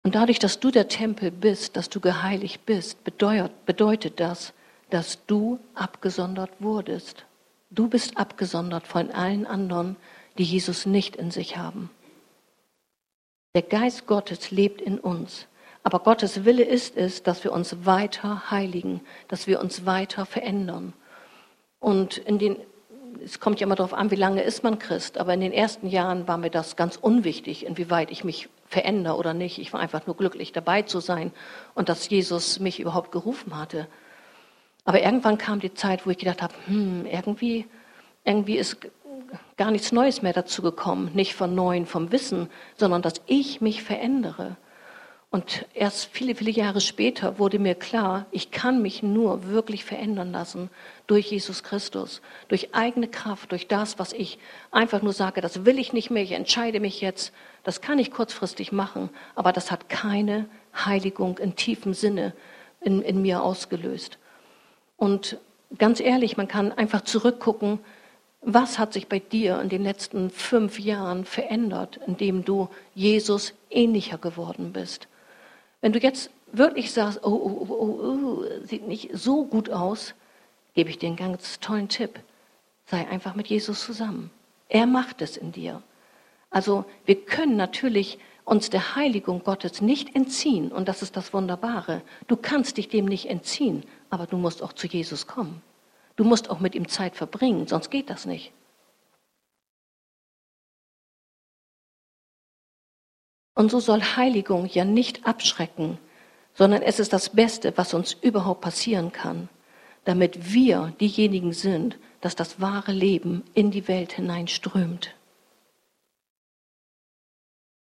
Und 0.04 0.16
dadurch, 0.16 0.40
dass 0.40 0.60
du 0.60 0.72
der 0.72 0.88
Tempel 0.88 1.30
bist, 1.30 1.76
dass 1.76 1.90
du 1.90 2.00
geheiligt 2.00 2.66
bist, 2.66 3.04
bedeutet, 3.04 3.66
bedeutet 3.66 4.20
das, 4.20 4.54
dass 4.90 5.26
du 5.26 5.60
abgesondert 5.76 6.52
wurdest. 6.60 7.26
Du 7.70 7.88
bist 7.88 8.18
abgesondert 8.18 8.88
von 8.88 9.12
allen 9.12 9.46
anderen, 9.46 9.98
die 10.40 10.44
Jesus 10.44 10.86
nicht 10.86 11.18
in 11.18 11.30
sich 11.30 11.58
haben. 11.58 11.92
Der 13.54 13.62
Geist 13.62 14.08
Gottes 14.08 14.52
lebt 14.52 14.82
in 14.82 14.98
uns. 14.98 15.48
Aber 15.84 16.00
Gottes 16.00 16.46
Wille 16.46 16.64
ist 16.64 16.96
es, 16.98 17.24
dass 17.24 17.44
wir 17.44 17.52
uns 17.52 17.86
weiter 17.86 18.50
heiligen, 18.50 19.02
dass 19.28 19.48
wir 19.48 19.60
uns 19.60 19.86
weiter 19.86 20.26
verändern. 20.26 20.94
Und 21.80 22.18
in 22.18 22.40
den, 22.40 22.58
es 23.24 23.40
kommt 23.40 23.60
ja 23.60 23.66
immer 23.66 23.76
darauf 23.76 23.94
an, 23.94 24.12
wie 24.12 24.16
lange 24.16 24.42
ist 24.42 24.64
man 24.64 24.80
Christ, 24.80 25.18
aber 25.18 25.34
in 25.34 25.42
den 25.42 25.52
ersten 25.52 25.88
Jahren 25.88 26.28
war 26.28 26.38
mir 26.38 26.50
das 26.50 26.76
ganz 26.76 26.96
unwichtig, 26.96 27.66
inwieweit 27.66 28.12
ich 28.12 28.24
mich 28.24 28.50
verändere 28.66 29.18
oder 29.18 29.34
nicht. 29.34 29.58
Ich 29.58 29.74
war 29.74 29.80
einfach 29.80 30.06
nur 30.06 30.16
glücklich 30.16 30.54
dabei 30.54 30.84
zu 30.84 31.02
sein 31.02 31.32
und 31.76 31.90
dass 31.90 32.10
Jesus 32.10 32.60
mich 32.60 32.80
überhaupt 32.80 33.12
gerufen 33.12 33.58
hatte. 33.58 33.88
Aber 34.86 35.02
irgendwann 35.02 35.38
kam 35.38 35.60
die 35.60 35.74
Zeit, 35.74 36.06
wo 36.06 36.12
ich 36.12 36.18
gedacht 36.18 36.42
habe, 36.42 36.54
hm, 36.66 37.06
irgendwie, 37.06 37.66
irgendwie 38.24 38.58
ist 38.58 38.78
gar 39.60 39.72
nichts 39.72 39.92
Neues 39.92 40.22
mehr 40.22 40.32
dazu 40.32 40.62
gekommen, 40.62 41.12
nicht 41.14 41.36
von 41.36 41.54
Neuen, 41.54 41.86
vom 41.86 42.14
Wissen, 42.14 42.50
sondern 42.78 43.02
dass 43.02 43.16
ich 43.28 43.60
mich 43.60 43.84
verändere. 43.84 44.56
Und 45.32 45.66
erst 45.74 46.10
viele, 46.14 46.34
viele 46.34 46.50
Jahre 46.50 46.80
später 46.80 47.38
wurde 47.40 47.60
mir 47.60 47.76
klar, 47.76 48.26
ich 48.32 48.52
kann 48.52 48.82
mich 48.82 49.04
nur 49.04 49.50
wirklich 49.50 49.84
verändern 49.84 50.32
lassen 50.32 50.70
durch 51.08 51.30
Jesus 51.30 51.62
Christus, 51.62 52.22
durch 52.48 52.74
eigene 52.74 53.10
Kraft, 53.10 53.52
durch 53.52 53.68
das, 53.68 54.00
was 54.00 54.14
ich 54.14 54.40
einfach 54.72 55.02
nur 55.02 55.12
sage, 55.12 55.42
das 55.42 55.66
will 55.66 55.78
ich 55.78 55.92
nicht 55.92 56.10
mehr, 56.10 56.24
ich 56.24 56.32
entscheide 56.32 56.80
mich 56.80 57.02
jetzt. 57.02 57.34
Das 57.64 57.82
kann 57.82 58.00
ich 58.00 58.12
kurzfristig 58.12 58.72
machen, 58.72 59.10
aber 59.36 59.52
das 59.52 59.72
hat 59.72 59.90
keine 59.90 60.46
Heiligung 60.74 61.38
in 61.38 61.58
tiefem 61.58 61.94
Sinne 61.94 62.34
in, 62.80 63.02
in 63.02 63.22
mir 63.22 63.44
ausgelöst. 63.44 64.20
Und 64.96 65.38
ganz 65.78 66.00
ehrlich, 66.00 66.38
man 66.38 66.48
kann 66.48 66.72
einfach 66.72 67.02
zurückgucken, 67.02 67.80
was 68.42 68.80
hat 68.80 68.94
sich 68.94 69.08
bei 69.08 69.20
dir 69.20 69.60
in 69.60 69.70
den 69.70 69.84
letzten 69.84 70.30
fünf 70.30 70.80
Jahren 70.80 71.26
verändert, 71.26 72.00
indem 72.08 72.46
du 72.46 72.70
Jesus 72.96 73.54
ähnlicher 73.70 74.18
geworden 74.18 74.72
bist? 74.72 75.08
Wenn 75.82 75.94
du 75.94 76.00
jetzt 76.00 76.30
wirklich 76.52 76.92
sagst, 76.92 77.20
oh, 77.24 77.30
oh, 77.30 77.68
oh, 77.68 77.74
oh, 77.74 78.00
oh, 78.04 78.66
sieht 78.66 78.88
nicht 78.88 79.10
so 79.14 79.46
gut 79.46 79.70
aus, 79.70 80.14
gebe 80.74 80.90
ich 80.90 80.98
dir 80.98 81.08
einen 81.08 81.16
ganz 81.16 81.60
tollen 81.60 81.90
Tipp. 81.90 82.20
Sei 82.86 83.08
einfach 83.08 83.36
mit 83.36 83.48
Jesus 83.48 83.84
zusammen. 83.84 84.32
Er 84.68 84.86
macht 84.86 85.22
es 85.22 85.38
in 85.38 85.52
dir. 85.52 85.82
Also 86.50 86.86
wir 87.06 87.24
können 87.24 87.58
natürlich 87.58 88.20
uns 88.46 88.70
der 88.70 88.96
Heiligung 88.96 89.44
Gottes 89.44 89.82
nicht 89.82 90.16
entziehen 90.16 90.72
und 90.72 90.88
das 90.88 91.02
ist 91.02 91.16
das 91.16 91.34
Wunderbare. 91.34 92.02
Du 92.28 92.36
kannst 92.36 92.78
dich 92.78 92.90
dem 92.90 93.06
nicht 93.06 93.28
entziehen, 93.28 93.84
aber 94.10 94.26
du 94.26 94.38
musst 94.38 94.64
auch 94.64 94.74
zu 94.74 94.88
Jesus 94.88 95.28
kommen. 95.28 95.62
Du 96.20 96.26
musst 96.26 96.50
auch 96.50 96.60
mit 96.60 96.76
ihm 96.76 96.90
Zeit 96.90 97.16
verbringen, 97.16 97.66
sonst 97.66 97.90
geht 97.92 98.10
das 98.10 98.26
nicht. 98.26 98.52
Und 103.56 103.72
so 103.72 103.80
soll 103.80 104.02
Heiligung 104.02 104.66
ja 104.66 104.84
nicht 104.84 105.26
abschrecken, 105.26 105.98
sondern 106.54 106.82
es 106.82 107.00
ist 107.00 107.14
das 107.14 107.30
Beste, 107.30 107.72
was 107.78 107.94
uns 107.94 108.12
überhaupt 108.12 108.60
passieren 108.60 109.14
kann, 109.14 109.48
damit 110.04 110.52
wir 110.52 110.94
diejenigen 111.00 111.54
sind, 111.54 111.98
dass 112.20 112.36
das 112.36 112.60
wahre 112.60 112.92
Leben 112.92 113.46
in 113.54 113.72
die 113.72 113.88
Welt 113.88 114.12
hineinströmt. 114.12 115.16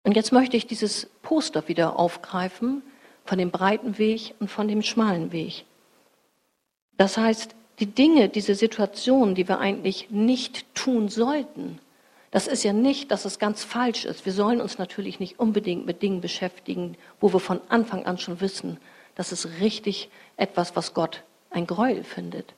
Und 0.03 0.15
jetzt 0.15 0.31
möchte 0.31 0.59
ich 0.59 0.67
dieses 0.67 1.07
Poster 1.23 1.69
wieder 1.69 1.99
aufgreifen 1.99 2.83
von 3.25 3.39
dem 3.39 3.51
breiten 3.51 3.97
Weg 3.97 4.35
und 4.41 4.51
von 4.51 4.69
dem 4.69 4.83
schmalen 4.83 5.33
Weg. 5.33 5.65
Das 6.99 7.17
heißt, 7.17 7.57
die 7.81 7.87
Dinge, 7.87 8.29
diese 8.29 8.55
Situationen, 8.55 9.35
die 9.35 9.49
wir 9.49 9.59
eigentlich 9.59 10.11
nicht 10.11 10.75
tun 10.75 11.09
sollten, 11.09 11.81
das 12.31 12.47
ist 12.47 12.63
ja 12.63 12.73
nicht, 12.73 13.11
dass 13.11 13.25
es 13.25 13.41
ganz 13.41 13.65
falsch 13.65 14.05
ist. 14.05 14.25
Wir 14.25 14.33
sollen 14.33 14.61
uns 14.61 14.79
natürlich 14.79 15.19
nicht 15.19 15.41
unbedingt 15.41 15.87
mit 15.87 16.03
Dingen 16.03 16.21
beschäftigen, 16.21 16.97
wo 17.19 17.33
wir 17.33 17.41
von 17.41 17.61
Anfang 17.69 18.07
an 18.07 18.19
schon 18.19 18.41
wissen, 18.41 18.79
das 19.17 19.33
ist 19.33 19.61
richtig 19.61 20.09
etwas, 20.37 20.77
was 20.77 20.95
Gott 20.95 21.25
ein 21.51 21.67
Gräuel 21.67 22.05
findet. 22.05 22.55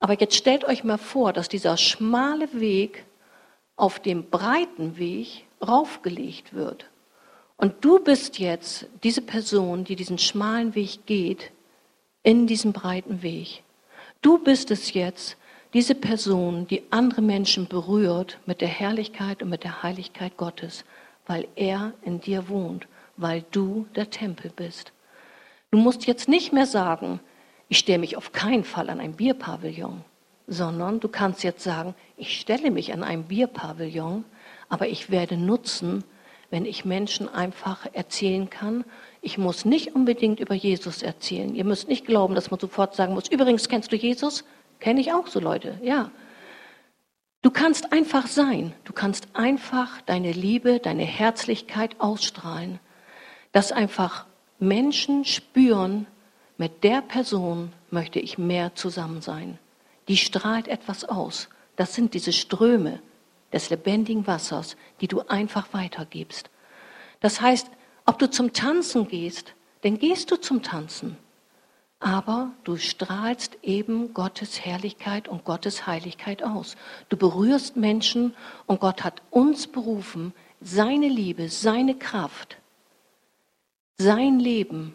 Aber 0.00 0.18
jetzt 0.18 0.36
stellt 0.36 0.64
euch 0.64 0.84
mal 0.84 0.98
vor, 0.98 1.32
dass 1.32 1.48
dieser 1.48 1.76
schmale 1.76 2.48
Weg 2.58 3.04
auf 3.76 4.00
dem 4.00 4.30
breiten 4.30 4.96
Weg 4.96 5.44
raufgelegt 5.60 6.54
wird. 6.54 6.86
Und 7.56 7.84
du 7.84 8.00
bist 8.00 8.38
jetzt 8.38 8.86
diese 9.04 9.22
Person, 9.22 9.84
die 9.84 9.94
diesen 9.94 10.18
schmalen 10.18 10.74
Weg 10.74 11.06
geht, 11.06 11.52
in 12.22 12.46
diesem 12.46 12.72
breiten 12.72 13.22
Weg. 13.22 13.62
Du 14.22 14.38
bist 14.38 14.70
es 14.70 14.94
jetzt, 14.94 15.36
diese 15.74 15.96
Person, 15.96 16.68
die 16.68 16.84
andere 16.90 17.22
Menschen 17.22 17.66
berührt 17.66 18.38
mit 18.46 18.60
der 18.60 18.68
Herrlichkeit 18.68 19.42
und 19.42 19.48
mit 19.48 19.64
der 19.64 19.82
Heiligkeit 19.82 20.36
Gottes, 20.36 20.84
weil 21.26 21.48
er 21.56 21.92
in 22.02 22.20
dir 22.20 22.48
wohnt, 22.48 22.86
weil 23.16 23.44
du 23.50 23.86
der 23.96 24.10
Tempel 24.10 24.52
bist. 24.54 24.92
Du 25.72 25.78
musst 25.78 26.06
jetzt 26.06 26.28
nicht 26.28 26.52
mehr 26.52 26.66
sagen, 26.66 27.18
ich 27.68 27.78
stelle 27.78 27.98
mich 27.98 28.16
auf 28.16 28.30
keinen 28.30 28.62
Fall 28.62 28.90
an 28.90 29.00
ein 29.00 29.14
Bierpavillon, 29.14 30.04
sondern 30.46 31.00
du 31.00 31.08
kannst 31.08 31.42
jetzt 31.42 31.64
sagen, 31.64 31.96
ich 32.16 32.38
stelle 32.38 32.70
mich 32.70 32.92
an 32.92 33.02
ein 33.02 33.24
Bierpavillon, 33.24 34.24
aber 34.68 34.86
ich 34.86 35.10
werde 35.10 35.36
nutzen, 35.36 36.04
wenn 36.50 36.64
ich 36.64 36.84
Menschen 36.84 37.28
einfach 37.28 37.86
erzählen 37.92 38.50
kann. 38.50 38.84
Ich 39.24 39.38
muss 39.38 39.64
nicht 39.64 39.94
unbedingt 39.94 40.40
über 40.40 40.54
Jesus 40.54 41.02
erzählen. 41.02 41.54
Ihr 41.54 41.64
müsst 41.64 41.86
nicht 41.86 42.04
glauben, 42.04 42.34
dass 42.34 42.50
man 42.50 42.58
sofort 42.58 42.96
sagen 42.96 43.14
muss, 43.14 43.28
übrigens 43.28 43.68
kennst 43.68 43.92
du 43.92 43.96
Jesus? 43.96 44.44
Kenne 44.80 45.00
ich 45.00 45.12
auch 45.12 45.28
so 45.28 45.38
Leute, 45.38 45.78
ja. 45.80 46.10
Du 47.40 47.50
kannst 47.52 47.92
einfach 47.92 48.26
sein. 48.26 48.72
Du 48.84 48.92
kannst 48.92 49.28
einfach 49.34 50.00
deine 50.02 50.32
Liebe, 50.32 50.80
deine 50.80 51.04
Herzlichkeit 51.04 52.00
ausstrahlen. 52.00 52.80
Dass 53.52 53.70
einfach 53.70 54.26
Menschen 54.58 55.24
spüren, 55.24 56.06
mit 56.56 56.82
der 56.82 57.00
Person 57.00 57.72
möchte 57.90 58.18
ich 58.18 58.38
mehr 58.38 58.74
zusammen 58.74 59.22
sein. 59.22 59.58
Die 60.08 60.16
strahlt 60.16 60.66
etwas 60.66 61.04
aus. 61.04 61.48
Das 61.76 61.94
sind 61.94 62.14
diese 62.14 62.32
Ströme 62.32 63.00
des 63.52 63.70
lebendigen 63.70 64.26
Wassers, 64.26 64.76
die 65.00 65.06
du 65.08 65.20
einfach 65.28 65.72
weitergibst. 65.72 66.50
Das 67.20 67.40
heißt, 67.40 67.70
ob 68.06 68.18
du 68.18 68.30
zum 68.30 68.52
Tanzen 68.52 69.08
gehst, 69.08 69.54
dann 69.82 69.98
gehst 69.98 70.30
du 70.30 70.36
zum 70.36 70.62
Tanzen 70.62 71.16
aber 72.02 72.50
du 72.64 72.76
strahlst 72.78 73.58
eben 73.62 74.12
Gottes 74.12 74.64
Herrlichkeit 74.64 75.28
und 75.28 75.44
Gottes 75.44 75.86
Heiligkeit 75.86 76.42
aus. 76.42 76.76
Du 77.08 77.16
berührst 77.16 77.76
Menschen 77.76 78.34
und 78.66 78.80
Gott 78.80 79.04
hat 79.04 79.22
uns 79.30 79.68
berufen, 79.68 80.34
seine 80.60 81.08
Liebe, 81.08 81.48
seine 81.48 81.94
Kraft, 81.94 82.58
sein 83.98 84.40
Leben 84.40 84.94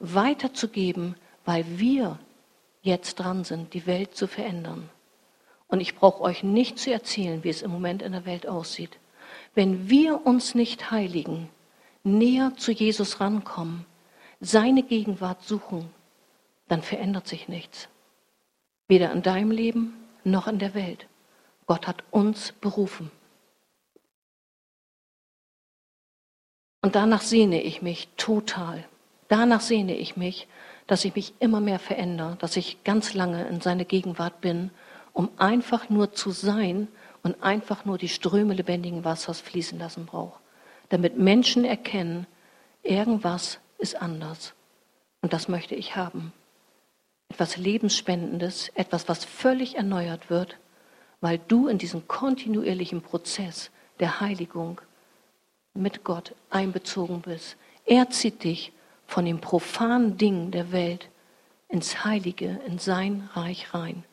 weiterzugeben, 0.00 1.14
weil 1.44 1.64
wir 1.78 2.18
jetzt 2.82 3.20
dran 3.20 3.44
sind, 3.44 3.72
die 3.72 3.86
Welt 3.86 4.16
zu 4.16 4.26
verändern. 4.26 4.90
Und 5.68 5.80
ich 5.80 5.94
brauche 5.94 6.22
euch 6.22 6.42
nicht 6.42 6.78
zu 6.80 6.90
erzählen, 6.90 7.44
wie 7.44 7.50
es 7.50 7.62
im 7.62 7.70
Moment 7.70 8.02
in 8.02 8.12
der 8.12 8.26
Welt 8.26 8.48
aussieht. 8.48 8.98
Wenn 9.54 9.88
wir 9.88 10.26
uns 10.26 10.56
nicht 10.56 10.90
heiligen, 10.90 11.50
näher 12.02 12.54
zu 12.56 12.72
Jesus 12.72 13.20
rankommen, 13.20 13.86
seine 14.40 14.82
Gegenwart 14.82 15.42
suchen, 15.42 15.90
dann 16.68 16.82
verändert 16.82 17.26
sich 17.26 17.48
nichts. 17.48 17.88
Weder 18.86 19.12
in 19.12 19.22
deinem 19.22 19.50
Leben 19.50 19.94
noch 20.24 20.46
in 20.46 20.58
der 20.58 20.74
Welt. 20.74 21.06
Gott 21.66 21.86
hat 21.86 22.02
uns 22.10 22.52
berufen. 22.52 23.10
Und 26.80 26.94
danach 26.94 27.22
sehne 27.22 27.62
ich 27.62 27.82
mich 27.82 28.08
total. 28.16 28.84
Danach 29.28 29.60
sehne 29.60 29.96
ich 29.96 30.16
mich, 30.16 30.48
dass 30.86 31.04
ich 31.04 31.14
mich 31.14 31.34
immer 31.38 31.60
mehr 31.60 31.78
verändere, 31.78 32.36
dass 32.38 32.56
ich 32.56 32.82
ganz 32.84 33.12
lange 33.12 33.46
in 33.48 33.60
seine 33.60 33.84
Gegenwart 33.84 34.40
bin, 34.40 34.70
um 35.12 35.28
einfach 35.36 35.90
nur 35.90 36.12
zu 36.12 36.30
sein 36.30 36.88
und 37.22 37.42
einfach 37.42 37.84
nur 37.84 37.98
die 37.98 38.08
Ströme 38.08 38.54
lebendigen 38.54 39.04
Wassers 39.04 39.40
fließen 39.40 39.78
lassen 39.78 40.06
brauche. 40.06 40.40
Damit 40.88 41.18
Menschen 41.18 41.64
erkennen, 41.64 42.26
irgendwas 42.82 43.60
ist 43.78 44.00
anders. 44.00 44.54
Und 45.20 45.32
das 45.32 45.48
möchte 45.48 45.74
ich 45.74 45.96
haben 45.96 46.32
etwas 47.28 47.56
Lebensspendendes, 47.56 48.70
etwas, 48.74 49.08
was 49.08 49.24
völlig 49.24 49.76
erneuert 49.76 50.30
wird, 50.30 50.56
weil 51.20 51.38
du 51.48 51.68
in 51.68 51.78
diesen 51.78 52.08
kontinuierlichen 52.08 53.02
Prozess 53.02 53.70
der 54.00 54.20
Heiligung 54.20 54.80
mit 55.74 56.04
Gott 56.04 56.34
einbezogen 56.50 57.20
bist. 57.20 57.56
Er 57.84 58.10
zieht 58.10 58.44
dich 58.44 58.72
von 59.06 59.24
den 59.24 59.40
profanen 59.40 60.16
Dingen 60.16 60.50
der 60.50 60.72
Welt 60.72 61.08
ins 61.68 62.04
Heilige, 62.04 62.60
in 62.66 62.78
sein 62.78 63.28
Reich 63.34 63.74
rein. 63.74 64.04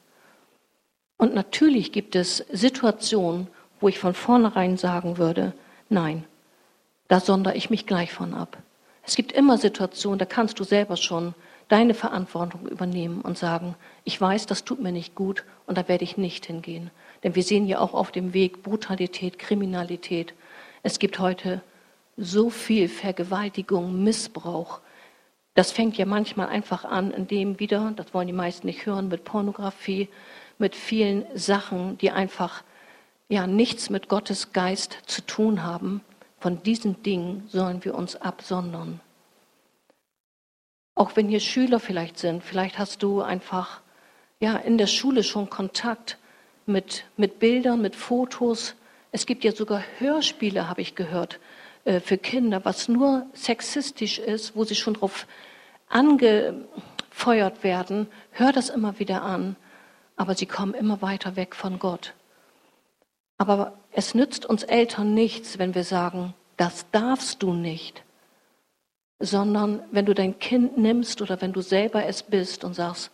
Und 1.17 1.33
natürlich 1.33 1.91
gibt 1.91 2.15
es 2.15 2.37
Situationen, 2.51 3.47
wo 3.79 3.87
ich 3.87 3.99
von 3.99 4.13
vornherein 4.13 4.77
sagen 4.77 5.17
würde, 5.17 5.53
nein, 5.89 6.25
da 7.07 7.19
sondere 7.19 7.55
ich 7.55 7.69
mich 7.69 7.85
gleich 7.85 8.11
von 8.11 8.33
ab. 8.33 8.57
Es 9.03 9.15
gibt 9.15 9.31
immer 9.31 9.57
Situationen, 9.57 10.19
da 10.19 10.25
kannst 10.25 10.59
du 10.59 10.63
selber 10.63 10.97
schon 10.97 11.35
deine 11.67 11.93
Verantwortung 11.93 12.67
übernehmen 12.67 13.21
und 13.21 13.37
sagen, 13.37 13.75
ich 14.03 14.19
weiß, 14.19 14.45
das 14.45 14.63
tut 14.63 14.81
mir 14.81 14.91
nicht 14.91 15.15
gut 15.15 15.43
und 15.65 15.77
da 15.77 15.87
werde 15.87 16.03
ich 16.03 16.17
nicht 16.17 16.45
hingehen. 16.45 16.91
Denn 17.23 17.35
wir 17.35 17.43
sehen 17.43 17.67
ja 17.67 17.79
auch 17.79 17.93
auf 17.93 18.11
dem 18.11 18.33
Weg 18.33 18.63
Brutalität, 18.63 19.39
Kriminalität. 19.39 20.33
Es 20.83 20.99
gibt 20.99 21.19
heute 21.19 21.61
so 22.17 22.49
viel 22.49 22.87
Vergewaltigung, 22.87 24.03
Missbrauch. 24.03 24.79
Das 25.55 25.71
fängt 25.71 25.97
ja 25.97 26.05
manchmal 26.05 26.47
einfach 26.47 26.85
an, 26.85 27.11
indem 27.11 27.59
wieder, 27.59 27.93
das 27.95 28.13
wollen 28.13 28.27
die 28.27 28.33
meisten 28.33 28.67
nicht 28.67 28.85
hören, 28.85 29.07
mit 29.07 29.23
Pornografie, 29.23 30.09
mit 30.57 30.75
vielen 30.75 31.25
Sachen, 31.33 31.97
die 31.97 32.11
einfach 32.11 32.63
ja 33.27 33.47
nichts 33.47 33.89
mit 33.89 34.07
Gottes 34.07 34.53
Geist 34.53 34.99
zu 35.07 35.21
tun 35.25 35.63
haben. 35.63 36.01
Von 36.45 36.61
diesen 36.61 37.01
Dingen 37.01 37.47
sollen 37.47 37.83
wir 37.83 37.95
uns 37.95 38.17
absondern. 38.17 38.99
Auch 40.93 41.15
wenn 41.15 41.27
hier 41.27 41.39
Schüler 41.39 41.79
vielleicht 41.79 42.19
sind, 42.19 42.43
vielleicht 42.43 42.77
hast 42.77 43.01
du 43.01 43.23
einfach 43.23 43.81
ja 44.39 44.55
in 44.55 44.77
der 44.77 44.85
Schule 44.85 45.23
schon 45.23 45.49
Kontakt 45.49 46.19
mit, 46.67 47.05
mit 47.17 47.39
Bildern, 47.39 47.81
mit 47.81 47.95
Fotos. 47.95 48.75
Es 49.11 49.25
gibt 49.25 49.43
ja 49.43 49.53
sogar 49.53 49.81
Hörspiele, 49.97 50.69
habe 50.69 50.81
ich 50.81 50.93
gehört, 50.93 51.39
äh, 51.83 51.99
für 51.99 52.19
Kinder, 52.19 52.63
was 52.63 52.89
nur 52.89 53.25
sexistisch 53.33 54.19
ist, 54.19 54.55
wo 54.55 54.65
sie 54.65 54.75
schon 54.75 54.93
darauf 54.93 55.25
angefeuert 55.89 57.63
werden. 57.63 58.05
Hör 58.29 58.51
das 58.51 58.69
immer 58.69 58.99
wieder 58.99 59.23
an, 59.23 59.55
aber 60.15 60.35
sie 60.35 60.45
kommen 60.45 60.75
immer 60.75 61.01
weiter 61.01 61.37
weg 61.37 61.55
von 61.55 61.79
Gott. 61.79 62.13
Aber 63.37 63.73
es 63.91 64.15
nützt 64.15 64.45
uns 64.45 64.63
Eltern 64.63 65.13
nichts, 65.13 65.59
wenn 65.59 65.75
wir 65.75 65.83
sagen, 65.83 66.33
das 66.57 66.89
darfst 66.91 67.43
du 67.43 67.53
nicht 67.53 68.05
sondern 69.19 69.81
wenn 69.91 70.05
du 70.05 70.13
dein 70.13 70.39
Kind 70.39 70.77
nimmst 70.77 71.21
oder 71.21 71.41
wenn 71.41 71.53
du 71.53 71.61
selber 71.61 72.05
es 72.05 72.23
bist 72.23 72.63
und 72.63 72.73
sagst, 72.73 73.11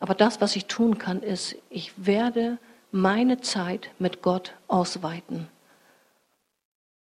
aber 0.00 0.14
das, 0.14 0.40
was 0.40 0.56
ich 0.56 0.66
tun 0.66 0.98
kann, 0.98 1.22
ist, 1.22 1.56
ich 1.70 1.92
werde 1.96 2.58
meine 2.90 3.40
Zeit 3.40 3.90
mit 3.98 4.22
Gott 4.22 4.54
ausweiten. 4.68 5.48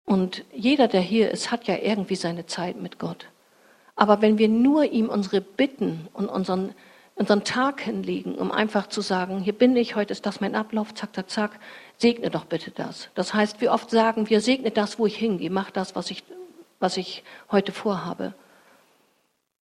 Und 0.06 0.44
jeder, 0.52 0.86
der 0.86 1.00
hier 1.00 1.30
ist, 1.30 1.50
hat 1.50 1.66
ja 1.66 1.76
irgendwie 1.76 2.16
seine 2.16 2.46
Zeit 2.46 2.80
mit 2.80 2.98
Gott. 2.98 3.26
Aber 3.96 4.20
wenn 4.20 4.38
wir 4.38 4.48
nur 4.48 4.84
ihm 4.84 5.08
unsere 5.08 5.40
Bitten 5.40 6.08
und 6.12 6.28
unseren, 6.28 6.74
unseren 7.14 7.44
Tag 7.44 7.80
hinlegen, 7.80 8.34
um 8.34 8.52
einfach 8.52 8.88
zu 8.88 9.00
sagen, 9.00 9.40
hier 9.40 9.54
bin 9.54 9.76
ich, 9.76 9.96
heute 9.96 10.12
ist 10.12 10.26
das 10.26 10.40
mein 10.40 10.54
Ablauf, 10.54 10.92
zack, 10.94 11.14
zack, 11.14 11.30
zack, 11.30 11.60
segne 11.98 12.30
doch 12.30 12.44
bitte 12.44 12.70
das. 12.70 13.08
Das 13.14 13.34
heißt, 13.34 13.60
wie 13.60 13.68
oft 13.68 13.90
sagen 13.90 14.28
wir, 14.28 14.40
segne 14.40 14.70
das, 14.70 14.98
wo 14.98 15.06
ich 15.06 15.16
hingehe, 15.16 15.50
mach 15.50 15.70
das, 15.70 15.94
was 15.94 16.10
ich 16.10 16.22
was 16.84 16.98
ich 16.98 17.24
heute 17.50 17.72
vorhabe. 17.72 18.34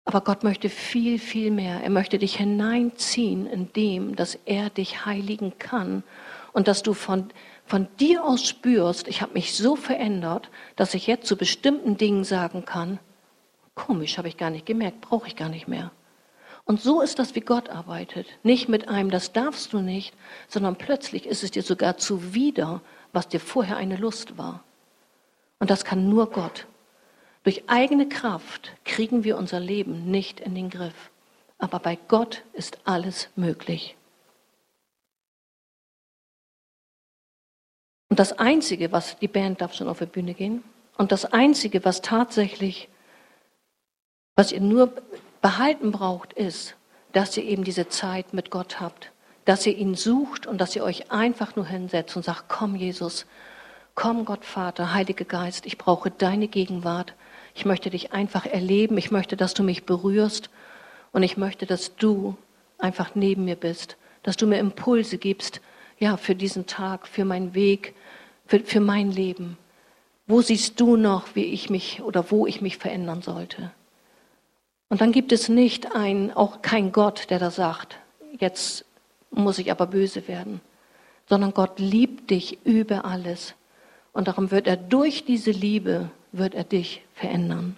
Aber 0.07 0.23
Gott 0.23 0.43
möchte 0.43 0.71
viel, 0.71 1.19
viel 1.19 1.51
mehr. 1.51 1.83
Er 1.83 1.91
möchte 1.91 2.19
dich 2.19 2.37
hineinziehen 2.37 3.47
in 3.47 3.73
dem, 3.75 4.17
dass 4.17 4.39
er 4.47 4.71
dich 4.71 5.05
heiligen 5.05 5.59
kann 5.59 6.03
und 6.53 6.67
dass 6.67 6.83
du 6.83 6.95
von, 6.95 7.29
von 7.67 7.89
dir 8.01 8.25
aus 8.25 8.49
spürst, 8.49 9.07
ich 9.07 9.21
habe 9.21 9.35
mich 9.35 9.55
so 9.55 9.77
verändert, 9.77 10.51
dass 10.77 10.95
ich 10.95 11.07
jetzt 11.07 11.27
zu 11.27 11.37
bestimmten 11.37 11.99
Dingen 11.99 12.25
sagen 12.25 12.65
kann, 12.65 12.99
komisch, 13.75 14.17
habe 14.17 14.29
ich 14.29 14.39
gar 14.39 14.51
nicht 14.51 14.65
gemerkt, 14.65 15.03
brauche 15.03 15.29
ich 15.29 15.37
gar 15.37 15.51
nicht 15.51 15.69
mehr. 15.69 15.93
Und 16.71 16.81
so 16.81 17.01
ist 17.01 17.19
das, 17.19 17.35
wie 17.35 17.41
Gott 17.41 17.69
arbeitet. 17.69 18.29
Nicht 18.45 18.69
mit 18.69 18.87
einem, 18.87 19.11
das 19.11 19.33
darfst 19.33 19.73
du 19.73 19.81
nicht, 19.81 20.15
sondern 20.47 20.77
plötzlich 20.77 21.27
ist 21.27 21.43
es 21.43 21.51
dir 21.51 21.65
sogar 21.65 21.97
zuwider, 21.97 22.81
was 23.13 23.27
dir 23.27 23.41
vorher 23.41 23.77
eine 23.77 23.97
Lust 23.97 24.39
war. 24.39 24.63
Und 25.59 25.69
das 25.69 25.85
kann 25.85 26.09
nur 26.09 26.31
Gott. 26.31 26.69
Durch 27.43 27.65
eigene 27.69 28.09
Kraft 28.09 28.71
kriegen 28.85 29.25
wir 29.25 29.37
unser 29.37 29.59
Leben 29.59 30.13
nicht 30.13 30.39
in 30.39 30.55
den 30.55 30.71
Griff. 30.71 31.11
Aber 31.59 31.81
bei 31.81 31.99
Gott 32.07 32.45
ist 32.53 32.79
alles 32.85 33.31
möglich. 33.35 33.97
Und 38.11 38.21
das 38.21 38.39
Einzige, 38.39 38.93
was 38.93 39.19
die 39.19 39.27
Band 39.27 39.61
darf 39.61 39.75
schon 39.75 39.89
auf 39.89 39.99
die 39.99 40.07
Bühne 40.07 40.35
gehen, 40.35 40.63
und 40.97 41.11
das 41.11 41.25
Einzige, 41.25 41.85
was 41.85 42.01
tatsächlich, 42.01 42.89
was 44.37 44.53
ihr 44.53 44.61
nur 44.61 44.93
behalten 45.41 45.93
braucht, 45.93 46.33
ist, 46.33 46.77
dass 47.13 47.37
ihr 47.37 47.45
eben 47.45 47.65
diese 47.65 47.89
Zeit 47.89 48.33
mit 48.35 48.51
Gott 48.51 48.81
habt, 48.81 49.11
dass 49.45 49.67
ihr 49.67 49.77
ihn 49.77 49.95
sucht 49.95 50.47
und 50.47 50.61
dass 50.61 50.77
ihr 50.77 50.85
euch 50.85 51.11
einfach 51.11 51.57
nur 51.57 51.67
hinsetzt 51.67 52.17
und 52.17 52.25
sagt, 52.25 52.45
komm 52.49 52.77
Jesus, 52.77 53.27
komm 53.95 54.25
Gott 54.25 54.45
Vater, 54.45 54.95
Heilige 54.95 55.25
Geist, 55.25 55.67
ich 55.67 55.79
brauche 55.79 56.11
deine 56.11 56.49
Gegenwart. 56.49 57.15
Ich 57.55 57.65
möchte 57.65 57.91
dich 57.91 58.13
einfach 58.13 58.47
erleben. 58.47 58.97
Ich 58.99 59.11
möchte, 59.11 59.37
dass 59.37 59.55
du 59.55 59.63
mich 59.63 59.85
berührst. 59.85 60.51
Und 61.13 61.23
ich 61.23 61.37
möchte, 61.37 61.67
dass 61.67 61.97
du 61.97 62.37
einfach 62.79 63.15
neben 63.15 63.45
mir 63.45 63.57
bist. 63.57 63.97
Dass 64.23 64.37
du 64.37 64.47
mir 64.47 64.59
Impulse 64.59 65.19
gibst, 65.19 65.61
ja, 65.99 66.17
für 66.17 66.35
diesen 66.35 66.67
Tag, 66.67 67.07
für 67.09 67.25
meinen 67.25 67.55
Weg, 67.55 67.95
für, 68.47 68.61
für 68.61 68.81
mein 68.81 69.11
Leben. 69.11 69.59
Wo 70.27 70.41
siehst 70.41 70.81
du 70.81 70.97
noch, 70.97 71.35
wie 71.35 71.45
ich 71.45 71.71
mich 71.71 72.03
oder 72.03 72.31
wo 72.31 72.47
ich 72.47 72.61
mich 72.61 72.79
verändern 72.79 73.21
sollte? 73.21 73.73
Und 74.91 75.01
dann 75.01 75.13
gibt 75.13 75.33
es 75.33 75.49
nicht 75.49 75.95
ein, 75.95 76.33
auch 76.33 76.63
kein 76.63 76.93
Gott, 76.93 77.31
der 77.31 77.39
da 77.39 77.51
sagt, 77.51 77.99
jetzt 78.39 78.85
muss 79.31 79.59
ich 79.59 79.71
aber 79.71 79.87
böse 79.87 80.27
werden, 80.29 80.61
sondern 81.29 81.55
Gott 81.55 81.79
liebt 81.79 82.31
dich 82.31 82.59
über 82.67 83.05
alles. 83.05 83.55
Und 84.13 84.27
darum 84.27 84.51
wird 84.51 84.67
er 84.67 84.77
durch 84.77 85.25
diese 85.25 85.53
Liebe 85.53 86.11
wird 86.33 86.55
er 86.55 86.65
dich 86.65 87.03
verändern. 87.15 87.77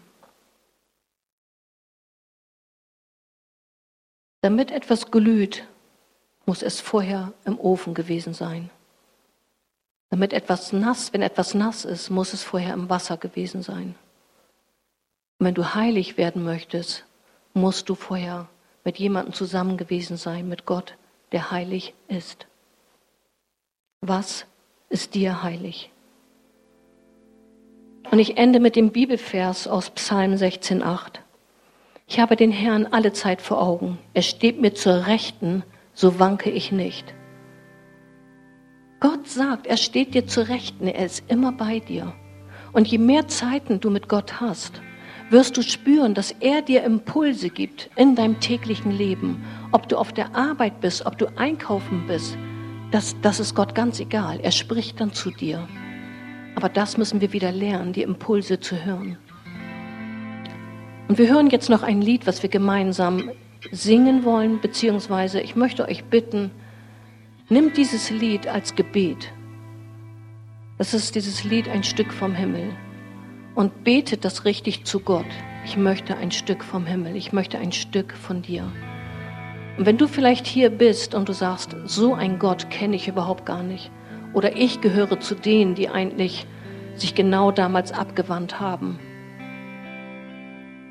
Damit 4.41 4.71
etwas 4.71 5.11
glüht, 5.11 5.65
muss 6.47 6.63
es 6.63 6.81
vorher 6.81 7.33
im 7.45 7.61
Ofen 7.61 7.93
gewesen 7.93 8.33
sein. 8.33 8.71
Damit 10.09 10.33
etwas 10.33 10.73
nass, 10.73 11.13
wenn 11.13 11.23
etwas 11.23 11.53
nass 11.55 11.85
ist, 11.85 12.09
muss 12.09 12.33
es 12.33 12.43
vorher 12.43 12.73
im 12.73 12.89
Wasser 12.89 13.19
gewesen 13.19 13.63
sein. 13.63 13.95
Und 15.43 15.47
wenn 15.47 15.55
du 15.55 15.75
heilig 15.75 16.19
werden 16.19 16.45
möchtest, 16.45 17.05
musst 17.53 17.89
du 17.89 17.97
vorher 17.97 18.49
mit 18.85 19.01
jemandem 19.01 19.35
zusammen 19.35 19.77
gewesen 19.77 20.17
sein, 20.17 20.49
mit 20.49 20.67
Gott, 20.67 20.97
der 21.33 21.51
heilig 21.51 21.95
ist. 22.07 22.47
Was 24.03 24.47
ist 24.89 25.17
dir 25.17 25.43
heilig? 25.43 25.91
Und 28.13 28.21
ich 28.21 28.39
ende 28.39 28.61
mit 28.61 28.77
dem 28.77 28.93
Bibelvers 28.93 29.67
aus 29.67 29.91
Psalm 29.91 30.35
16,8. 30.35 31.15
Ich 32.07 32.21
habe 32.21 32.37
den 32.37 32.53
Herrn 32.53 32.87
alle 32.87 33.13
Zeit 33.13 33.43
vor 33.43 33.61
Augen. 33.61 33.99
Er 34.15 34.23
steht 34.23 34.61
mir 34.61 34.75
zur 34.75 35.09
Rechten, 35.09 35.65
so 35.93 36.21
wanke 36.21 36.51
ich 36.51 36.71
nicht. 36.71 37.17
Gott 39.01 39.27
sagt, 39.27 39.67
er 39.67 39.77
steht 39.77 40.15
dir 40.15 40.29
zur 40.29 40.47
Rechten, 40.47 40.87
er 40.87 41.05
ist 41.05 41.25
immer 41.29 41.51
bei 41.51 41.81
dir. 41.81 42.15
Und 42.73 42.87
je 42.87 42.99
mehr 42.99 43.27
Zeiten 43.27 43.81
du 43.81 43.91
mit 43.91 44.09
Gott 44.09 44.41
hast, 44.41 44.81
wirst 45.31 45.57
du 45.57 45.63
spüren, 45.63 46.15
dass 46.15 46.33
er 46.41 46.63
dir 46.63 46.83
Impulse 46.85 47.49
gibt 47.49 47.91
in 47.97 48.15
deinem 48.15 48.41
täglichen 48.41 48.93
Leben. 48.93 49.45
Ob 49.73 49.89
du 49.89 49.97
auf 49.97 50.13
der 50.13 50.35
Arbeit 50.35 50.81
bist, 50.81 51.07
ob 51.07 51.19
du 51.19 51.27
einkaufen 51.37 52.07
bist, 52.07 52.37
das, 52.91 53.17
das 53.23 53.41
ist 53.41 53.55
Gott 53.55 53.75
ganz 53.75 54.01
egal. 54.01 54.39
Er 54.43 54.53
spricht 54.53 55.01
dann 55.01 55.13
zu 55.13 55.31
dir. 55.31 55.67
Aber 56.55 56.69
das 56.69 56.99
müssen 56.99 57.21
wir 57.21 57.33
wieder 57.33 57.51
lernen, 57.51 57.93
die 57.93 58.03
Impulse 58.03 58.61
zu 58.61 58.85
hören. 58.85 59.17
Und 61.09 61.19
wir 61.19 61.29
hören 61.29 61.49
jetzt 61.49 61.71
noch 61.71 61.83
ein 61.83 62.03
Lied, 62.03 62.27
was 62.27 62.43
wir 62.43 62.51
gemeinsam 62.51 63.31
singen 63.71 64.25
wollen, 64.25 64.61
beziehungsweise 64.61 65.41
ich 65.41 65.57
möchte 65.57 65.87
euch 65.89 66.05
bitten, 66.05 66.51
nimmt 67.49 67.77
dieses 67.77 68.11
Lied 68.11 68.47
als 68.47 68.75
Gebet. 68.75 69.33
Das 70.79 70.95
ist 70.95 71.15
dieses 71.15 71.45
Lied 71.45 71.69
ein 71.69 71.85
Stück 71.85 72.13
vom 72.13 72.35
Himmel. 72.35 72.75
Und 73.55 73.85
betet 73.85 74.25
das 74.25 74.45
richtig 74.45 74.85
zu 74.85 75.01
Gott. 75.01 75.27
Ich 75.65 75.77
möchte 75.77 76.17
ein 76.17 76.31
Stück 76.31 76.65
vom 76.65 76.87
Himmel. 76.87 77.17
Ich 77.17 77.33
möchte 77.33 77.59
ein 77.59 77.73
Stück 77.73 78.15
von 78.15 78.43
dir. 78.43 78.71
Und 79.79 79.87
wenn 79.87 79.99
du 79.99 80.07
vielleicht 80.07 80.47
hier 80.47 80.71
bist 80.71 81.15
und 81.15 81.29
du 81.29 81.33
sagst, 81.33 81.77
so 81.85 82.15
ein 82.15 82.39
Gott 82.39 82.71
kenne 82.71 82.97
ich 82.97 83.09
überhaupt 83.09 83.47
gar 83.47 83.63
nicht, 83.63 83.91
oder 84.35 84.57
ich 84.57 84.81
gehöre 84.81 85.21
zu 85.21 85.35
denen, 85.35 85.75
die 85.75 85.89
eigentlich 85.89 86.47
sich 86.95 87.15
genau 87.15 87.51
damals 87.51 87.93
abgewandt 87.93 88.61
haben. 88.61 88.99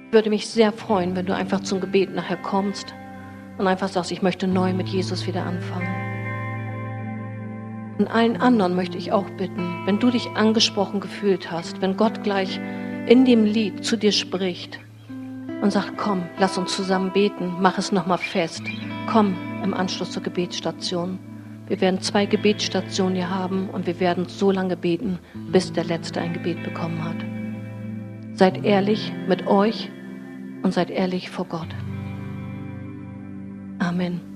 Ich 0.08 0.14
würde 0.14 0.30
mich 0.30 0.48
sehr 0.48 0.72
freuen, 0.72 1.16
wenn 1.16 1.26
du 1.26 1.36
einfach 1.36 1.62
zum 1.62 1.80
Gebet 1.80 2.14
nachher 2.14 2.38
kommst 2.38 2.94
und 3.58 3.68
einfach 3.68 3.88
sagst, 3.88 4.12
ich 4.12 4.22
möchte 4.22 4.48
neu 4.48 4.74
mit 4.74 4.90
Jesus 4.90 5.26
wieder 5.26 5.46
anfangen. 5.46 6.11
Und 8.02 8.08
allen 8.08 8.42
anderen 8.42 8.76
möchte 8.76 8.98
ich 8.98 9.12
auch 9.12 9.30
bitten, 9.38 9.86
wenn 9.86 10.00
du 10.00 10.10
dich 10.10 10.32
angesprochen 10.32 11.02
gefühlt 11.02 11.52
hast, 11.52 11.84
wenn 11.84 11.98
Gott 11.98 12.24
gleich 12.24 12.60
in 13.06 13.26
dem 13.26 13.46
Lied 13.46 13.86
zu 13.86 13.96
dir 13.96 14.12
spricht 14.12 14.80
und 15.62 15.72
sagt, 15.72 15.98
komm, 15.98 16.24
lass 16.40 16.58
uns 16.58 16.76
zusammen 16.76 17.14
beten, 17.14 17.58
mach 17.60 17.78
es 17.78 17.92
nochmal 17.92 18.18
fest, 18.18 18.64
komm 19.06 19.38
im 19.64 19.76
Anschluss 19.76 20.10
zur 20.10 20.24
Gebetsstation. 20.24 21.20
Wir 21.68 21.80
werden 21.80 22.02
zwei 22.02 22.26
Gebetsstationen 22.26 23.14
hier 23.14 23.30
haben 23.30 23.70
und 23.70 23.86
wir 23.86 24.00
werden 24.00 24.26
so 24.26 24.50
lange 24.50 24.78
beten, 24.78 25.20
bis 25.52 25.72
der 25.72 25.84
Letzte 25.84 26.22
ein 26.22 26.34
Gebet 26.34 26.64
bekommen 26.64 27.04
hat. 27.04 27.18
Seid 28.36 28.66
ehrlich 28.66 29.14
mit 29.28 29.46
euch 29.46 29.92
und 30.64 30.74
seid 30.74 30.90
ehrlich 30.90 31.30
vor 31.30 31.46
Gott. 31.46 31.70
Amen. 33.78 34.31